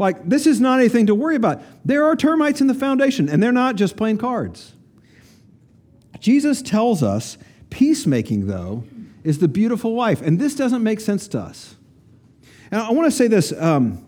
Like, 0.00 0.26
this 0.26 0.46
is 0.46 0.62
not 0.62 0.78
anything 0.80 1.06
to 1.08 1.14
worry 1.14 1.36
about. 1.36 1.60
There 1.84 2.06
are 2.06 2.16
termites 2.16 2.62
in 2.62 2.68
the 2.68 2.74
foundation, 2.74 3.28
and 3.28 3.42
they're 3.42 3.52
not 3.52 3.76
just 3.76 3.98
playing 3.98 4.16
cards. 4.16 4.72
Jesus 6.20 6.62
tells 6.62 7.02
us 7.02 7.36
peacemaking, 7.68 8.46
though, 8.46 8.84
is 9.24 9.40
the 9.40 9.46
beautiful 9.46 9.94
life. 9.94 10.22
And 10.22 10.38
this 10.38 10.54
doesn't 10.54 10.82
make 10.82 11.00
sense 11.00 11.28
to 11.28 11.40
us. 11.40 11.76
And 12.70 12.80
I 12.80 12.90
want 12.92 13.08
to 13.08 13.10
say 13.10 13.28
this 13.28 13.52
um, 13.52 14.06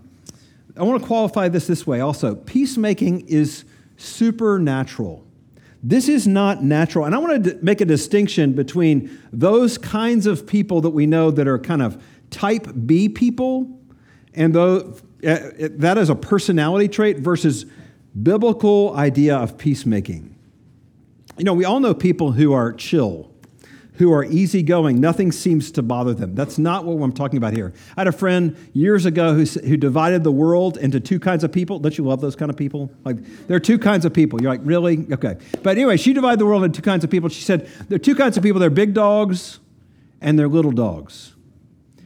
I 0.79 0.83
want 0.83 1.03
to 1.03 1.07
qualify 1.07 1.49
this 1.49 1.67
this 1.67 1.87
way 1.87 2.01
also. 2.01 2.37
Peacemaking 2.37 3.29
is 3.29 3.67
supernatural. 3.99 5.27
This 5.83 6.09
is 6.09 6.27
not 6.27 6.65
natural. 6.65 7.05
And 7.05 7.15
I 7.15 7.19
want 7.19 7.45
to 7.45 7.59
make 7.61 7.83
a 7.83 7.85
distinction 7.85 8.55
between 8.55 9.21
those 9.31 9.77
kinds 9.77 10.27
of 10.27 10.47
people 10.47 10.81
that 10.81 10.91
we 10.91 11.05
know 11.05 11.31
that 11.31 11.47
are 11.47 11.59
kind 11.59 11.83
of 11.83 12.03
type 12.31 12.67
B 12.87 13.11
people, 13.11 13.79
and 14.35 14.55
those, 14.55 15.03
uh, 15.27 15.51
that 15.59 15.99
is 15.99 16.09
a 16.09 16.15
personality 16.15 16.89
trait 16.89 17.19
versus 17.19 17.67
biblical 18.21 18.95
idea 18.97 19.37
of 19.37 19.59
peacemaking. 19.59 20.37
You 21.39 21.45
know, 21.45 21.55
we 21.55 21.65
all 21.65 21.81
know 21.81 21.95
people 21.95 22.33
who 22.33 22.53
are 22.53 22.73
chill 22.73 23.33
who 23.95 24.13
are 24.13 24.25
easygoing. 24.25 25.01
Nothing 25.01 25.31
seems 25.33 25.71
to 25.73 25.83
bother 25.83 26.15
them. 26.15 26.35
That's 26.35 26.59
not 26.59 26.85
what 26.85 27.03
I'm 27.03 27.13
talking 27.13 27.37
about 27.37 27.53
here. 27.53 27.73
I 27.97 28.01
had 28.01 28.09
a 28.09 28.13
friend 28.13 28.57
years 28.73 29.05
ago 29.05 29.35
who, 29.35 29.45
who 29.45 29.77
divided 29.77 30.25
the 30.25 30.33
world 30.33 30.77
into 30.79 30.99
two 30.99 31.21
kinds 31.21 31.45
of 31.45 31.53
people. 31.53 31.79
Don't 31.79 31.97
you 31.97 32.05
love 32.05 32.21
those 32.21 32.35
kind 32.35 32.51
of 32.51 32.57
people? 32.57 32.91
Like, 33.05 33.47
there 33.47 33.57
are 33.57 33.61
two 33.61 33.79
kinds 33.79 34.05
of 34.05 34.13
people. 34.13 34.41
You're 34.41 34.51
like, 34.51 34.63
really? 34.65 35.07
Okay. 35.13 35.37
But 35.63 35.77
anyway, 35.77 35.99
she 35.99 36.13
divided 36.13 36.39
the 36.39 36.47
world 36.47 36.65
into 36.65 36.81
two 36.81 36.85
kinds 36.85 37.05
of 37.05 37.11
people. 37.11 37.29
She 37.29 37.43
said, 37.43 37.69
there 37.89 37.97
are 37.97 38.01
two 38.01 38.15
kinds 38.15 38.37
of 38.37 38.43
people. 38.43 38.61
They're 38.61 38.71
big 38.71 38.95
dogs 38.95 39.61
and 40.21 40.39
they're 40.39 40.49
little 40.49 40.73
dogs. 40.73 41.32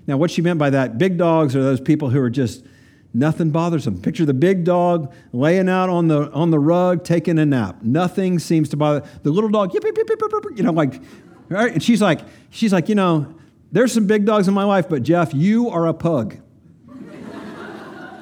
Now, 0.07 0.17
what 0.17 0.31
she 0.31 0.43
meant 0.43 0.59
by 0.59 0.71
that, 0.71 0.99
big 0.99 1.19
dogs 1.19 1.57
are 1.57 1.63
those 1.63 1.81
people 1.81 2.11
who 2.11 2.21
are 2.21 2.31
just, 2.31 2.65
nothing 3.13 3.51
bothers 3.51 3.85
them. 3.85 4.01
Picture 4.01 4.25
the 4.25 4.35
big 4.35 4.65
dog 4.65 5.13
laying 5.33 5.69
out 5.69 5.89
on 5.89 6.09
the, 6.09 6.31
on 6.33 6.51
the 6.51 6.59
rug, 6.59 7.03
taking 7.03 7.39
a 7.39 7.47
nap. 7.47 7.83
Nothing 7.83 8.39
seems 8.39 8.69
to 8.69 8.77
bother. 8.77 9.07
The 9.23 9.31
little 9.31 9.51
dog, 9.51 9.75
you 9.75 10.63
know, 10.63 10.73
like 10.73 11.01
Right? 11.49 11.73
And 11.73 11.83
she's 11.83 12.03
like, 12.03 12.21
she's 12.51 12.73
like, 12.73 12.89
you 12.89 12.95
know, 12.95 13.35
there's 13.71 13.93
some 13.93 14.07
big 14.07 14.25
dogs 14.25 14.49
in 14.49 14.55
my 14.55 14.65
life, 14.65 14.89
but 14.89 15.03
Jeff, 15.03 15.33
you 15.33 15.71
are 15.71 15.87
a 15.87 15.95
pug. 15.95 16.39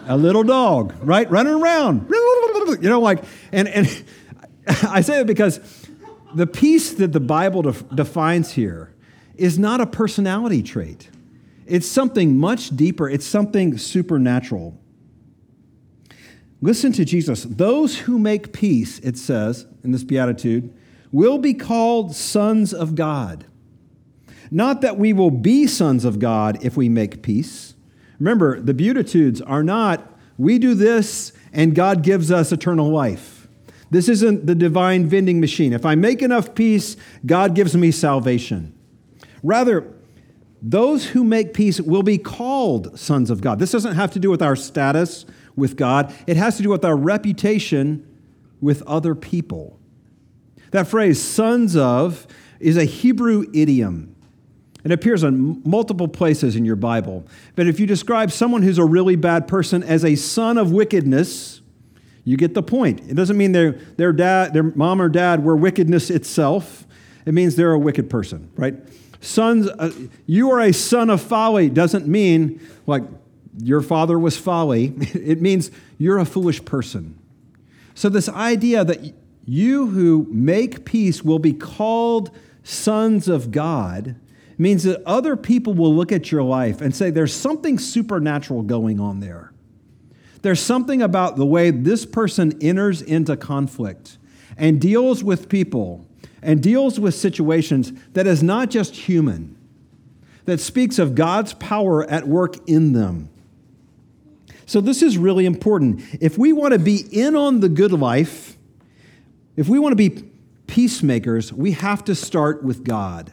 a 0.06 0.16
little 0.16 0.44
dog, 0.44 0.94
right? 1.00 1.30
Running 1.30 1.54
around. 1.54 2.10
You 2.10 2.90
know, 2.90 3.00
like, 3.00 3.24
and, 3.52 3.68
and 3.68 4.04
I 4.66 5.00
say 5.00 5.18
that 5.18 5.26
because 5.26 5.60
the 6.34 6.46
peace 6.46 6.92
that 6.94 7.12
the 7.12 7.20
Bible 7.20 7.62
def- 7.62 7.88
defines 7.90 8.52
here 8.52 8.94
is 9.36 9.58
not 9.58 9.80
a 9.80 9.86
personality 9.86 10.62
trait. 10.62 11.08
It's 11.66 11.86
something 11.86 12.36
much 12.38 12.70
deeper. 12.76 13.08
It's 13.08 13.26
something 13.26 13.78
supernatural. 13.78 14.78
Listen 16.60 16.92
to 16.92 17.04
Jesus. 17.04 17.44
Those 17.44 17.98
who 18.00 18.18
make 18.18 18.52
peace, 18.52 18.98
it 19.00 19.18
says 19.18 19.66
in 19.82 19.92
this 19.92 20.04
beatitude, 20.04 20.72
will 21.12 21.38
be 21.38 21.54
called 21.54 22.14
sons 22.14 22.72
of 22.74 22.94
God. 22.94 23.44
Not 24.50 24.80
that 24.80 24.98
we 24.98 25.12
will 25.12 25.30
be 25.30 25.66
sons 25.66 26.04
of 26.04 26.18
God 26.18 26.58
if 26.62 26.76
we 26.76 26.88
make 26.88 27.22
peace. 27.22 27.74
Remember, 28.18 28.60
the 28.60 28.74
Beatitudes 28.74 29.40
are 29.40 29.62
not, 29.62 30.18
we 30.38 30.58
do 30.58 30.74
this 30.74 31.32
and 31.52 31.74
God 31.74 32.02
gives 32.02 32.30
us 32.30 32.52
eternal 32.52 32.90
life. 32.90 33.46
This 33.90 34.08
isn't 34.08 34.46
the 34.46 34.54
divine 34.54 35.06
vending 35.06 35.40
machine. 35.40 35.72
If 35.72 35.86
I 35.86 35.94
make 35.94 36.22
enough 36.22 36.54
peace, 36.54 36.96
God 37.24 37.54
gives 37.54 37.76
me 37.76 37.90
salvation. 37.90 38.76
Rather, 39.42 39.93
those 40.66 41.08
who 41.08 41.24
make 41.24 41.52
peace 41.52 41.78
will 41.78 42.02
be 42.02 42.16
called 42.16 42.98
sons 42.98 43.28
of 43.28 43.42
God. 43.42 43.58
This 43.58 43.70
doesn't 43.70 43.96
have 43.96 44.12
to 44.12 44.18
do 44.18 44.30
with 44.30 44.40
our 44.40 44.56
status 44.56 45.26
with 45.56 45.76
God, 45.76 46.12
it 46.26 46.36
has 46.36 46.56
to 46.56 46.62
do 46.64 46.70
with 46.70 46.84
our 46.84 46.96
reputation 46.96 48.04
with 48.60 48.82
other 48.82 49.14
people. 49.14 49.78
That 50.72 50.88
phrase, 50.88 51.22
sons 51.22 51.76
of, 51.76 52.26
is 52.58 52.76
a 52.76 52.84
Hebrew 52.84 53.44
idiom. 53.52 54.16
It 54.82 54.90
appears 54.90 55.22
in 55.22 55.62
multiple 55.64 56.08
places 56.08 56.56
in 56.56 56.64
your 56.64 56.76
Bible. 56.76 57.24
But 57.54 57.68
if 57.68 57.78
you 57.78 57.86
describe 57.86 58.32
someone 58.32 58.62
who's 58.62 58.78
a 58.78 58.84
really 58.84 59.16
bad 59.16 59.46
person 59.46 59.82
as 59.82 60.04
a 60.04 60.16
son 60.16 60.58
of 60.58 60.72
wickedness, 60.72 61.60
you 62.24 62.36
get 62.36 62.54
the 62.54 62.62
point. 62.62 63.00
It 63.08 63.14
doesn't 63.14 63.36
mean 63.36 63.52
their, 63.52 63.72
their 63.96 64.12
dad, 64.12 64.54
their 64.54 64.62
mom 64.62 65.00
or 65.00 65.08
dad 65.08 65.44
were 65.44 65.56
wickedness 65.56 66.10
itself. 66.10 66.86
It 67.26 67.34
means 67.34 67.54
they're 67.54 67.72
a 67.72 67.78
wicked 67.78 68.10
person, 68.10 68.50
right? 68.56 68.74
Sons, 69.24 69.68
uh, 69.68 69.90
you 70.26 70.50
are 70.50 70.60
a 70.60 70.72
son 70.72 71.08
of 71.08 71.22
folly 71.22 71.70
doesn't 71.70 72.06
mean 72.06 72.60
like 72.86 73.02
your 73.58 73.80
father 73.80 74.18
was 74.18 74.36
folly. 74.36 74.92
it 75.14 75.40
means 75.40 75.70
you're 75.98 76.18
a 76.18 76.26
foolish 76.26 76.64
person. 76.64 77.18
So 77.94 78.08
this 78.08 78.28
idea 78.28 78.84
that 78.84 79.14
you 79.46 79.86
who 79.86 80.26
make 80.30 80.84
peace 80.84 81.22
will 81.22 81.38
be 81.38 81.52
called 81.52 82.36
sons 82.64 83.28
of 83.28 83.50
God 83.50 84.16
means 84.58 84.84
that 84.84 85.02
other 85.04 85.36
people 85.36 85.74
will 85.74 85.94
look 85.94 86.12
at 86.12 86.30
your 86.30 86.42
life 86.42 86.80
and 86.80 86.94
say, 86.94 87.10
there's 87.10 87.34
something 87.34 87.78
supernatural 87.78 88.62
going 88.62 89.00
on 89.00 89.20
there. 89.20 89.52
There's 90.42 90.60
something 90.60 91.00
about 91.00 91.36
the 91.36 91.46
way 91.46 91.70
this 91.70 92.04
person 92.04 92.58
enters 92.60 93.00
into 93.00 93.36
conflict 93.36 94.18
and 94.58 94.80
deals 94.80 95.24
with 95.24 95.48
people 95.48 96.06
and 96.44 96.62
deals 96.62 97.00
with 97.00 97.14
situations 97.14 97.92
that 98.12 98.26
is 98.26 98.42
not 98.42 98.70
just 98.70 98.94
human, 98.94 99.56
that 100.44 100.60
speaks 100.60 100.98
of 100.98 101.14
God's 101.14 101.54
power 101.54 102.04
at 102.04 102.28
work 102.28 102.68
in 102.68 102.92
them. 102.92 103.30
So, 104.66 104.80
this 104.80 105.02
is 105.02 105.18
really 105.18 105.46
important. 105.46 106.02
If 106.20 106.38
we 106.38 106.52
want 106.52 106.72
to 106.72 106.78
be 106.78 107.04
in 107.10 107.34
on 107.36 107.60
the 107.60 107.68
good 107.68 107.92
life, 107.92 108.56
if 109.56 109.68
we 109.68 109.78
want 109.78 109.92
to 109.92 109.96
be 109.96 110.24
peacemakers, 110.66 111.52
we 111.52 111.72
have 111.72 112.04
to 112.04 112.14
start 112.14 112.62
with 112.62 112.84
God. 112.84 113.32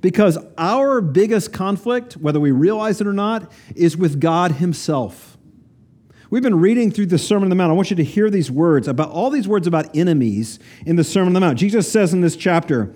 Because 0.00 0.36
our 0.58 1.00
biggest 1.00 1.52
conflict, 1.52 2.14
whether 2.14 2.40
we 2.40 2.50
realize 2.50 3.00
it 3.00 3.06
or 3.06 3.12
not, 3.12 3.50
is 3.76 3.96
with 3.96 4.20
God 4.20 4.52
Himself. 4.52 5.31
We've 6.32 6.42
been 6.42 6.60
reading 6.60 6.90
through 6.90 7.06
the 7.06 7.18
Sermon 7.18 7.42
on 7.42 7.50
the 7.50 7.56
Mount. 7.56 7.70
I 7.70 7.74
want 7.74 7.90
you 7.90 7.96
to 7.96 8.02
hear 8.02 8.30
these 8.30 8.50
words 8.50 8.88
about 8.88 9.10
all 9.10 9.28
these 9.28 9.46
words 9.46 9.66
about 9.66 9.94
enemies 9.94 10.58
in 10.86 10.96
the 10.96 11.04
Sermon 11.04 11.26
on 11.26 11.32
the 11.34 11.40
Mount. 11.40 11.58
Jesus 11.58 11.92
says 11.92 12.14
in 12.14 12.22
this 12.22 12.36
chapter, 12.36 12.90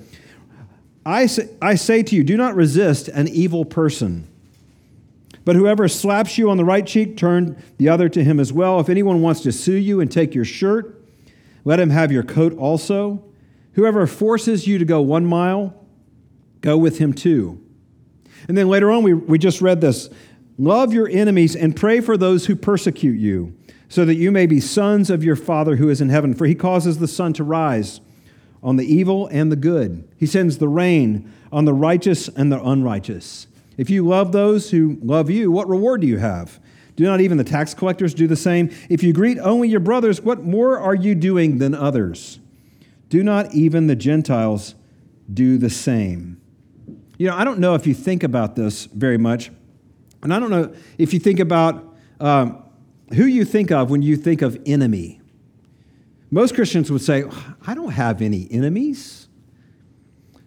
I 1.04 1.26
say, 1.26 1.50
I 1.60 1.74
say 1.74 2.02
to 2.02 2.16
you, 2.16 2.24
do 2.24 2.38
not 2.38 2.54
resist 2.54 3.08
an 3.08 3.28
evil 3.28 3.66
person. 3.66 4.26
But 5.44 5.54
whoever 5.54 5.86
slaps 5.86 6.38
you 6.38 6.48
on 6.48 6.56
the 6.56 6.64
right 6.64 6.86
cheek, 6.86 7.18
turn 7.18 7.62
the 7.76 7.90
other 7.90 8.08
to 8.08 8.24
him 8.24 8.40
as 8.40 8.54
well. 8.54 8.80
If 8.80 8.88
anyone 8.88 9.20
wants 9.20 9.42
to 9.42 9.52
sue 9.52 9.74
you 9.74 10.00
and 10.00 10.10
take 10.10 10.34
your 10.34 10.46
shirt, 10.46 11.04
let 11.66 11.78
him 11.78 11.90
have 11.90 12.10
your 12.10 12.22
coat 12.22 12.56
also. 12.56 13.22
Whoever 13.74 14.06
forces 14.06 14.66
you 14.66 14.78
to 14.78 14.86
go 14.86 15.02
one 15.02 15.26
mile, 15.26 15.74
go 16.62 16.78
with 16.78 16.96
him 16.96 17.12
too. 17.12 17.62
And 18.48 18.56
then 18.56 18.70
later 18.70 18.90
on, 18.90 19.02
we, 19.02 19.12
we 19.12 19.38
just 19.38 19.60
read 19.60 19.82
this 19.82 20.08
Love 20.58 20.92
your 20.92 21.08
enemies 21.08 21.54
and 21.54 21.76
pray 21.76 22.00
for 22.00 22.16
those 22.16 22.46
who 22.46 22.56
persecute 22.56 23.18
you, 23.18 23.54
so 23.88 24.04
that 24.04 24.14
you 24.14 24.32
may 24.32 24.46
be 24.46 24.60
sons 24.60 25.10
of 25.10 25.22
your 25.22 25.36
Father 25.36 25.76
who 25.76 25.88
is 25.88 26.00
in 26.00 26.08
heaven. 26.08 26.34
For 26.34 26.46
he 26.46 26.54
causes 26.54 26.98
the 26.98 27.08
sun 27.08 27.32
to 27.34 27.44
rise 27.44 28.00
on 28.62 28.76
the 28.76 28.86
evil 28.86 29.28
and 29.28 29.52
the 29.52 29.56
good, 29.56 30.08
he 30.16 30.26
sends 30.26 30.58
the 30.58 30.68
rain 30.68 31.32
on 31.52 31.64
the 31.66 31.74
righteous 31.74 32.28
and 32.28 32.50
the 32.50 32.60
unrighteous. 32.60 33.46
If 33.76 33.90
you 33.90 34.06
love 34.06 34.32
those 34.32 34.70
who 34.70 34.98
love 35.02 35.30
you, 35.30 35.50
what 35.50 35.68
reward 35.68 36.00
do 36.00 36.06
you 36.06 36.18
have? 36.18 36.58
Do 36.96 37.04
not 37.04 37.20
even 37.20 37.36
the 37.36 37.44
tax 37.44 37.74
collectors 37.74 38.14
do 38.14 38.26
the 38.26 38.36
same? 38.36 38.74
If 38.88 39.02
you 39.02 39.12
greet 39.12 39.38
only 39.38 39.68
your 39.68 39.80
brothers, 39.80 40.20
what 40.22 40.42
more 40.42 40.78
are 40.78 40.94
you 40.94 41.14
doing 41.14 41.58
than 41.58 41.74
others? 41.74 42.40
Do 43.08 43.22
not 43.22 43.54
even 43.54 43.86
the 43.86 43.94
Gentiles 43.94 44.74
do 45.32 45.58
the 45.58 45.70
same? 45.70 46.40
You 47.18 47.28
know, 47.28 47.36
I 47.36 47.44
don't 47.44 47.60
know 47.60 47.74
if 47.74 47.86
you 47.86 47.94
think 47.94 48.22
about 48.22 48.56
this 48.56 48.86
very 48.86 49.18
much, 49.18 49.50
and 50.26 50.34
I 50.34 50.40
don't 50.40 50.50
know 50.50 50.74
if 50.98 51.14
you 51.14 51.20
think 51.20 51.38
about 51.38 51.96
um, 52.18 52.60
who 53.14 53.26
you 53.26 53.44
think 53.44 53.70
of 53.70 53.90
when 53.90 54.02
you 54.02 54.16
think 54.16 54.42
of 54.42 54.60
enemy. 54.66 55.20
Most 56.32 56.56
Christians 56.56 56.90
would 56.90 57.00
say, 57.00 57.22
I 57.64 57.74
don't 57.74 57.92
have 57.92 58.20
any 58.20 58.48
enemies. 58.50 59.28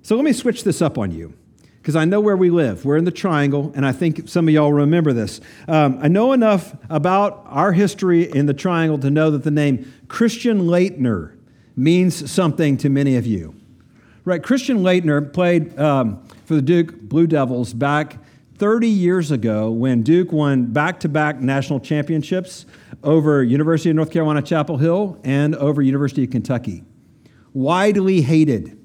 So 0.01 0.17
let 0.17 0.25
me 0.25 0.33
switch 0.33 0.65
this 0.65 0.81
up 0.81 0.97
on 0.97 1.11
you 1.11 1.33
because 1.77 1.95
I 1.95 2.03
know 2.03 2.19
where 2.19 2.35
we 2.35 2.49
live. 2.49 2.83
We're 2.83 2.97
in 2.97 3.05
the 3.05 3.11
triangle, 3.11 3.71
and 3.73 3.85
I 3.85 3.93
think 3.93 4.27
some 4.27 4.49
of 4.49 4.53
y'all 4.53 4.73
remember 4.73 5.13
this. 5.13 5.39
Um, 5.69 5.97
I 6.01 6.09
know 6.09 6.33
enough 6.33 6.75
about 6.89 7.43
our 7.45 7.71
history 7.71 8.29
in 8.29 8.47
the 8.47 8.53
triangle 8.53 8.97
to 8.97 9.09
know 9.09 9.31
that 9.31 9.45
the 9.45 9.51
name 9.51 9.89
Christian 10.09 10.63
Laettner 10.63 11.37
means 11.77 12.29
something 12.29 12.75
to 12.79 12.89
many 12.89 13.15
of 13.15 13.25
you. 13.25 13.55
Right? 14.25 14.43
Christian 14.43 14.79
Laettner 14.79 15.31
played 15.31 15.79
um, 15.79 16.21
for 16.43 16.55
the 16.55 16.61
Duke 16.61 16.99
Blue 16.99 17.27
Devils 17.27 17.73
back 17.73 18.17
30 18.59 18.89
years 18.89 19.31
ago 19.31 19.71
when 19.71 20.03
Duke 20.03 20.33
won 20.33 20.65
back 20.65 20.99
to 20.99 21.09
back 21.09 21.39
national 21.39 21.79
championships 21.79 22.65
over 23.03 23.41
University 23.41 23.89
of 23.89 23.95
North 23.95 24.11
Carolina 24.11 24.41
Chapel 24.41 24.77
Hill 24.77 25.17
and 25.23 25.55
over 25.55 25.81
University 25.81 26.25
of 26.25 26.29
Kentucky. 26.29 26.83
Widely 27.53 28.21
hated 28.21 28.77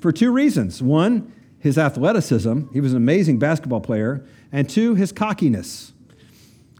for 0.00 0.12
two 0.12 0.30
reasons. 0.30 0.80
One, 0.80 1.32
his 1.58 1.76
athleticism, 1.76 2.68
he 2.72 2.80
was 2.80 2.92
an 2.92 2.98
amazing 2.98 3.40
basketball 3.40 3.80
player, 3.80 4.24
and 4.52 4.70
two, 4.70 4.94
his 4.94 5.10
cockiness. 5.10 5.92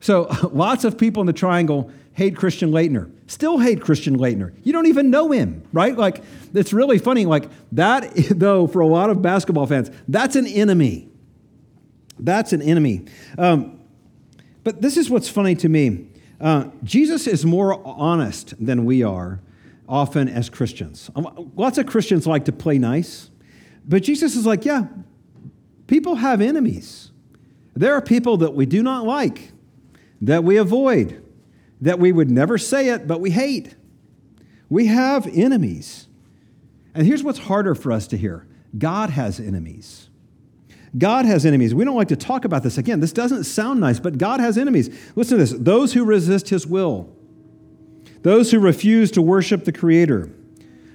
So 0.00 0.29
lots 0.53 0.85
of 0.85 0.97
people 0.97 1.23
in 1.23 1.26
the 1.26 1.33
triangle 1.33 1.91
hate 2.12 2.37
Christian 2.37 2.71
Laettner, 2.71 3.11
still 3.26 3.59
hate 3.59 3.81
Christian 3.81 4.17
Laettner. 4.19 4.55
You 4.62 4.73
don't 4.73 4.87
even 4.87 5.11
know 5.11 5.33
him, 5.33 5.65
right? 5.73 5.97
Like, 5.97 6.23
it's 6.55 6.73
really 6.73 6.99
funny. 6.99 7.26
Like, 7.26 7.50
that, 7.73 8.12
though, 8.31 8.69
for 8.69 8.81
a 8.81 8.87
lot 8.87 9.11
of 9.11 9.21
basketball 9.21 9.67
fans, 9.67 9.91
that's 10.07 10.37
an 10.37 10.47
enemy. 10.47 11.11
That's 12.19 12.53
an 12.53 12.63
enemy. 12.63 13.07
Um, 13.39 13.81
but 14.65 14.83
this 14.83 14.97
is 14.97 15.09
what's 15.09 15.29
funny 15.29 15.55
to 15.57 15.69
me. 15.69 16.09
Uh, 16.41 16.69
Jesus 16.83 17.27
is 17.27 17.47
more 17.47 17.81
honest 17.87 18.55
than 18.65 18.85
we 18.85 19.03
are, 19.03 19.41
often 19.89 20.29
as 20.29 20.51
Christians. 20.51 21.11
Um, 21.15 21.53
lots 21.57 21.79
of 21.79 21.87
Christians 21.87 22.27
like 22.27 22.45
to 22.47 22.53
play 22.53 22.79
nice, 22.79 23.31
but 23.87 24.03
Jesus 24.03 24.37
is 24.37 24.45
like, 24.45 24.65
yeah, 24.65 24.87
people 25.87 26.17
have 26.17 26.41
enemies. 26.41 27.11
There 27.75 27.95
are 27.95 28.03
people 28.03 28.39
that 28.39 28.55
we 28.55 28.67
do 28.67 28.83
not 28.83 29.05
like, 29.05 29.53
that 30.23 30.43
we 30.45 30.57
avoid, 30.57 31.23
that 31.81 31.99
we 31.99 32.11
would 32.11 32.31
never 32.31 32.59
say 32.59 32.89
it, 32.89 33.07
but 33.07 33.21
we 33.21 33.31
hate. 33.31 33.75
We 34.69 34.87
have 34.87 35.27
enemies. 35.27 36.09
And 36.95 37.07
here's 37.07 37.23
what's 37.23 37.39
harder 37.39 37.75
for 37.75 37.93
us 37.93 38.07
to 38.09 38.17
hear 38.17 38.47
God 38.77 39.11
has 39.11 39.39
enemies. 39.39 40.09
God 40.97 41.26
has 41.26 41.45
enemies. 41.45 41.75
We 41.75 41.85
don't 41.85 41.97
like 41.97 42.09
to 42.09 42.17
talk 42.17 42.45
about 42.45 42.62
this. 42.62 42.79
Again, 42.79 43.00
this 43.00 43.12
doesn't 43.12 43.45
sound 43.45 43.81
nice, 43.81 44.00
but 44.00 44.19
God 44.19 44.41
has 44.41 44.57
enemies. 44.57 44.88
Listen 45.15 45.38
to 45.38 45.45
this. 45.45 45.53
Those 45.59 45.93
who 45.93 46.05
resist 46.05 46.49
his 46.49 46.67
will, 46.67 47.12
those 48.23 48.50
who 48.50 48.59
refuse 48.59 49.11
to 49.12 49.23
worship 49.23 49.65
the 49.65 49.73
Creator, 49.73 50.31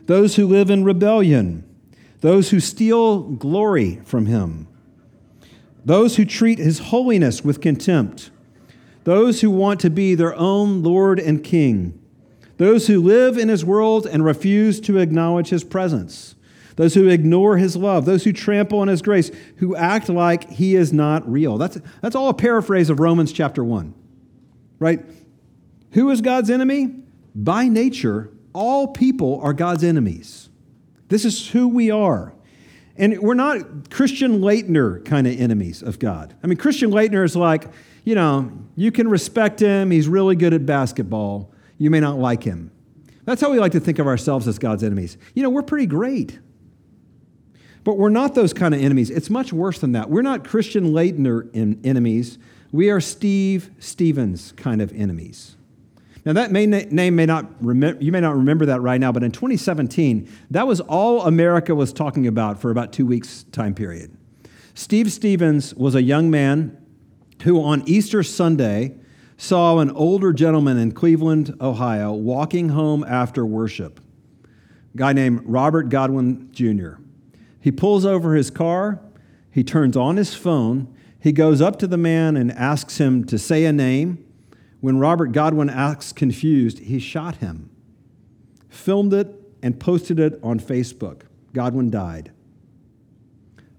those 0.06 0.36
who 0.36 0.48
live 0.48 0.70
in 0.70 0.84
rebellion, 0.84 1.64
those 2.22 2.50
who 2.50 2.60
steal 2.60 3.22
glory 3.22 4.02
from 4.04 4.26
him, 4.26 4.68
those 5.86 6.16
who 6.16 6.26
treat 6.26 6.60
his 6.60 6.80
holiness 6.80 7.44
with 7.44 7.62
contempt, 7.62 8.32
those 9.04 9.42
who 9.42 9.50
want 9.50 9.80
to 9.82 9.90
be 9.90 10.16
their 10.16 10.36
own 10.36 10.84
Lord 10.84 11.20
and 11.20 11.44
King, 11.44 12.00
those 12.58 12.88
who 12.88 13.02
live 13.02 13.38
in 13.38 13.50
his 13.50 13.66
world 13.66 14.06
and 14.06 14.24
refuse 14.24 14.80
to 14.82 15.00
acknowledge 15.00 15.50
his 15.50 15.64
presence 15.64 16.36
those 16.76 16.94
who 16.94 17.08
ignore 17.08 17.58
his 17.58 17.76
love, 17.76 18.06
those 18.06 18.24
who 18.24 18.34
trample 18.34 18.80
on 18.80 18.88
his 18.88 19.02
grace, 19.02 19.32
who 19.58 19.76
act 19.76 20.10
like 20.10 20.50
he 20.50 20.76
is 20.76 20.92
not 20.94 21.30
real. 21.30 21.58
That's, 21.58 21.78
that's 22.02 22.16
all 22.16 22.30
a 22.30 22.34
paraphrase 22.34 22.90
of 22.90 23.00
Romans 23.00 23.32
chapter 23.32 23.64
1, 23.64 23.94
right? 24.80 25.04
Who 25.92 26.10
is 26.10 26.22
God's 26.22 26.50
enemy? 26.50 26.96
By 27.36 27.68
nature, 27.68 28.32
all 28.54 28.88
people 28.88 29.40
are 29.42 29.54
God's 29.54 29.84
enemies. 29.84 30.50
This 31.10 31.26
is 31.26 31.50
who 31.50 31.68
we 31.68 31.92
are. 31.92 32.34
And 32.98 33.20
we're 33.20 33.34
not 33.34 33.90
Christian 33.90 34.40
Laettner 34.40 35.04
kind 35.06 35.28
of 35.28 35.40
enemies 35.40 35.82
of 35.82 36.00
God. 36.00 36.36
I 36.44 36.48
mean, 36.48 36.58
Christian 36.58 36.92
Laettner 36.92 37.24
is 37.24 37.36
like, 37.36 37.66
you 38.04 38.16
know, 38.16 38.52
you 38.76 38.92
can 38.92 39.08
respect 39.08 39.60
him, 39.60 39.92
he's 39.92 40.08
really 40.08 40.36
good 40.36 40.54
at 40.54 40.66
basketball. 40.66 41.54
You 41.78 41.90
may 41.90 42.00
not 42.00 42.18
like 42.18 42.44
him. 42.44 42.72
That's 43.26 43.42
how 43.42 43.52
we 43.52 43.60
like 43.60 43.72
to 43.74 43.80
think 43.80 44.00
of 44.00 44.08
ourselves 44.08 44.48
as 44.48 44.60
God's 44.60 44.84
enemies. 44.84 45.18
You 45.34 45.44
know, 45.44 45.50
we're 45.50 45.64
pretty 45.64 45.86
great. 45.86 46.40
But 47.84 47.98
we're 47.98 48.10
not 48.10 48.36
those 48.36 48.54
kind 48.54 48.76
of 48.76 48.82
enemies. 48.82 49.10
It's 49.10 49.30
much 49.30 49.52
worse 49.52 49.80
than 49.80 49.94
that. 49.94 50.10
We're 50.10 50.22
not 50.22 50.48
Christian 50.48 50.92
Laettner 50.92 51.50
enemies. 51.84 52.38
We 52.72 52.90
are 52.90 53.02
Steve 53.02 53.72
Stephens 53.80 54.54
kind 54.56 54.82
of 54.82 54.94
enemies. 54.94 55.56
Now, 56.24 56.34
that 56.34 56.52
may 56.52 56.68
name 56.68 57.16
may 57.16 57.26
not 57.26 57.48
you 57.62 58.12
may 58.12 58.20
not 58.20 58.36
remember 58.36 58.68
that 58.68 58.82
right 58.82 59.00
now, 59.00 59.12
but 59.12 59.24
in 59.24 59.32
2017, 59.32 60.32
that 60.52 60.68
was 60.68 60.80
all 60.80 61.24
America 61.24 61.74
was 61.74 61.92
talking 61.92 62.28
about 62.28 62.62
for 62.62 62.70
about 62.70 62.94
two 62.94 63.08
weeks' 63.08 63.44
time 63.52 63.74
period. 63.74 64.16
Steve 64.76 65.12
Stephens 65.12 65.74
was 65.74 65.96
a 65.96 66.02
young 66.02 66.30
man 66.30 66.78
who, 67.44 67.62
on 67.62 67.82
Easter 67.88 68.22
Sunday, 68.22 68.96
saw 69.36 69.80
an 69.80 69.90
older 69.92 70.32
gentleman 70.32 70.78
in 70.78 70.92
Cleveland, 70.92 71.56
Ohio, 71.60 72.12
walking 72.12 72.70
home 72.70 73.04
after 73.04 73.44
worship. 73.44 74.00
A 74.94 74.98
guy 74.98 75.14
named 75.14 75.42
Robert 75.46 75.90
Godwin 75.90 76.50
Jr. 76.52 77.01
He 77.62 77.72
pulls 77.72 78.06
over 78.06 78.36
his 78.36 78.50
car, 78.50 79.00
he 79.52 79.64
turns 79.64 79.96
on 79.96 80.18
his 80.18 80.34
phone, 80.34 80.94
he 81.20 81.32
goes 81.32 81.62
up 81.62 81.78
to 81.80 81.88
the 81.88 81.98
man 81.98 82.36
and 82.36 82.52
asks 82.52 82.98
him 82.98 83.24
to 83.26 83.38
say 83.38 83.66
a 83.66 83.72
name. 83.72 84.26
When 84.80 84.98
Robert 84.98 85.32
Godwin 85.32 85.70
acts 85.70 86.12
confused, 86.12 86.80
he 86.80 86.98
shot 86.98 87.36
him, 87.36 87.70
filmed 88.68 89.14
it, 89.14 89.28
and 89.62 89.80
posted 89.80 90.20
it 90.20 90.40
on 90.42 90.60
Facebook. 90.60 91.22
Godwin 91.54 91.92
died. 91.92 92.32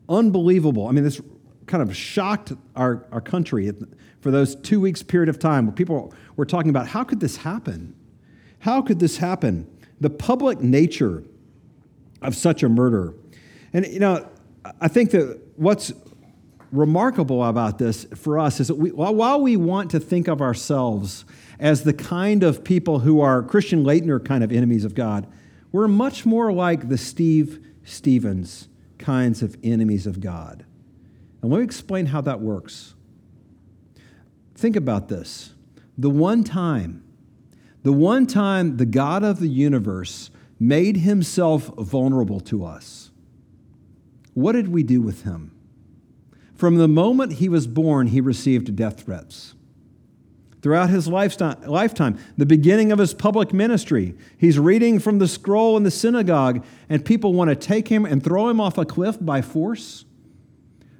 Unbelievable. 0.08 0.86
I 0.86 0.92
mean, 0.92 1.02
this 1.02 1.20
kind 1.66 1.82
of 1.82 1.96
shocked 1.96 2.52
our, 2.76 3.04
our 3.10 3.20
country 3.20 3.72
for 4.20 4.30
those 4.30 4.54
two 4.54 4.80
weeks 4.80 5.02
period 5.02 5.28
of 5.28 5.40
time 5.40 5.66
where 5.66 5.74
people 5.74 6.14
were 6.36 6.46
talking 6.46 6.70
about 6.70 6.86
how 6.86 7.02
could 7.02 7.18
this 7.18 7.38
happen? 7.38 7.96
How 8.60 8.82
could 8.82 9.00
this 9.00 9.16
happen? 9.16 9.68
The 10.00 10.10
public 10.10 10.60
nature 10.60 11.24
of 12.20 12.36
such 12.36 12.62
a 12.62 12.68
murder 12.68 13.14
and, 13.72 13.86
you 13.86 14.00
know, 14.00 14.28
I 14.80 14.88
think 14.88 15.10
that 15.12 15.40
what's 15.56 15.92
remarkable 16.70 17.44
about 17.44 17.78
this 17.78 18.04
for 18.14 18.38
us 18.38 18.60
is 18.60 18.68
that 18.68 18.76
we, 18.76 18.90
while 18.90 19.40
we 19.40 19.56
want 19.56 19.90
to 19.90 20.00
think 20.00 20.28
of 20.28 20.40
ourselves 20.40 21.24
as 21.60 21.84
the 21.84 21.92
kind 21.92 22.42
of 22.42 22.64
people 22.64 23.00
who 23.00 23.20
are 23.20 23.42
Christian 23.42 23.84
Laettner 23.84 24.24
kind 24.24 24.42
of 24.42 24.50
enemies 24.50 24.84
of 24.84 24.94
God, 24.94 25.26
we're 25.70 25.88
much 25.88 26.24
more 26.24 26.52
like 26.52 26.88
the 26.88 26.98
Steve 26.98 27.64
Stephens 27.84 28.68
kinds 28.98 29.42
of 29.42 29.56
enemies 29.62 30.06
of 30.06 30.20
God. 30.20 30.64
And 31.42 31.50
let 31.50 31.58
me 31.58 31.64
explain 31.64 32.06
how 32.06 32.20
that 32.22 32.40
works. 32.40 32.94
Think 34.54 34.76
about 34.76 35.08
this. 35.08 35.54
The 35.98 36.10
one 36.10 36.44
time, 36.44 37.04
the 37.82 37.92
one 37.92 38.26
time 38.26 38.76
the 38.76 38.86
God 38.86 39.24
of 39.24 39.40
the 39.40 39.48
universe 39.48 40.30
made 40.58 40.98
himself 40.98 41.66
vulnerable 41.76 42.40
to 42.40 42.64
us 42.64 43.01
what 44.34 44.52
did 44.52 44.68
we 44.68 44.82
do 44.82 45.00
with 45.00 45.24
him? 45.24 45.52
From 46.54 46.76
the 46.76 46.88
moment 46.88 47.34
he 47.34 47.48
was 47.48 47.66
born, 47.66 48.08
he 48.08 48.20
received 48.20 48.76
death 48.76 49.02
threats. 49.02 49.54
Throughout 50.62 50.90
his 50.90 51.08
lifetime, 51.08 52.18
the 52.38 52.46
beginning 52.46 52.92
of 52.92 53.00
his 53.00 53.14
public 53.14 53.52
ministry, 53.52 54.14
he's 54.38 54.60
reading 54.60 55.00
from 55.00 55.18
the 55.18 55.26
scroll 55.26 55.76
in 55.76 55.82
the 55.82 55.90
synagogue, 55.90 56.64
and 56.88 57.04
people 57.04 57.32
want 57.32 57.48
to 57.48 57.56
take 57.56 57.88
him 57.88 58.04
and 58.04 58.22
throw 58.22 58.48
him 58.48 58.60
off 58.60 58.78
a 58.78 58.84
cliff 58.84 59.18
by 59.20 59.42
force. 59.42 60.04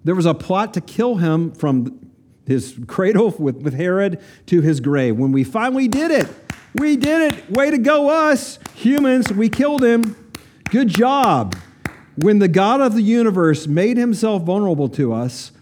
There 0.03 0.17
was 0.17 0.27
a 0.27 0.35
plot 0.35 0.75
to 0.75 0.81
kill 0.81 1.17
him 1.17 1.53
from 1.53 2.11
his 2.45 2.77
cradle 2.89 3.31
with, 3.39 3.63
with 3.63 3.75
Herod 3.75 4.21
to 4.47 4.63
his 4.63 4.81
grave. 4.81 5.17
When 5.17 5.31
we 5.31 5.45
finally 5.45 5.87
did 5.87 6.11
it, 6.11 6.29
we 6.75 6.97
did 6.97 7.33
it. 7.33 7.51
Way 7.51 7.71
to 7.71 7.79
go, 7.79 8.09
us 8.09 8.59
humans. 8.75 9.33
We 9.33 9.49
killed 9.49 9.85
him. 9.85 10.17
Good 10.71 10.89
job. 10.89 11.55
When 12.17 12.39
the 12.39 12.49
God 12.49 12.81
of 12.81 12.95
the 12.95 13.03
universe 13.03 13.67
made 13.67 13.97
himself 13.97 14.43
vulnerable 14.43 14.89
to 14.91 15.13
us, 15.13 15.53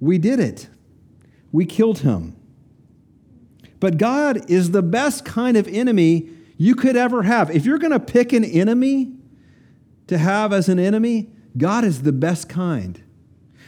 we 0.00 0.18
did 0.18 0.40
it. 0.40 0.68
We 1.52 1.64
killed 1.64 2.00
him. 2.00 2.36
But 3.80 3.98
God 3.98 4.50
is 4.50 4.70
the 4.70 4.82
best 4.82 5.24
kind 5.24 5.56
of 5.56 5.68
enemy 5.68 6.30
you 6.56 6.74
could 6.74 6.96
ever 6.96 7.22
have. 7.22 7.50
If 7.50 7.64
you're 7.64 7.78
going 7.78 7.92
to 7.92 8.00
pick 8.00 8.32
an 8.32 8.44
enemy 8.44 9.12
to 10.06 10.18
have 10.18 10.52
as 10.52 10.68
an 10.68 10.78
enemy, 10.78 11.30
God 11.56 11.84
is 11.84 12.02
the 12.02 12.12
best 12.12 12.48
kind. 12.48 13.00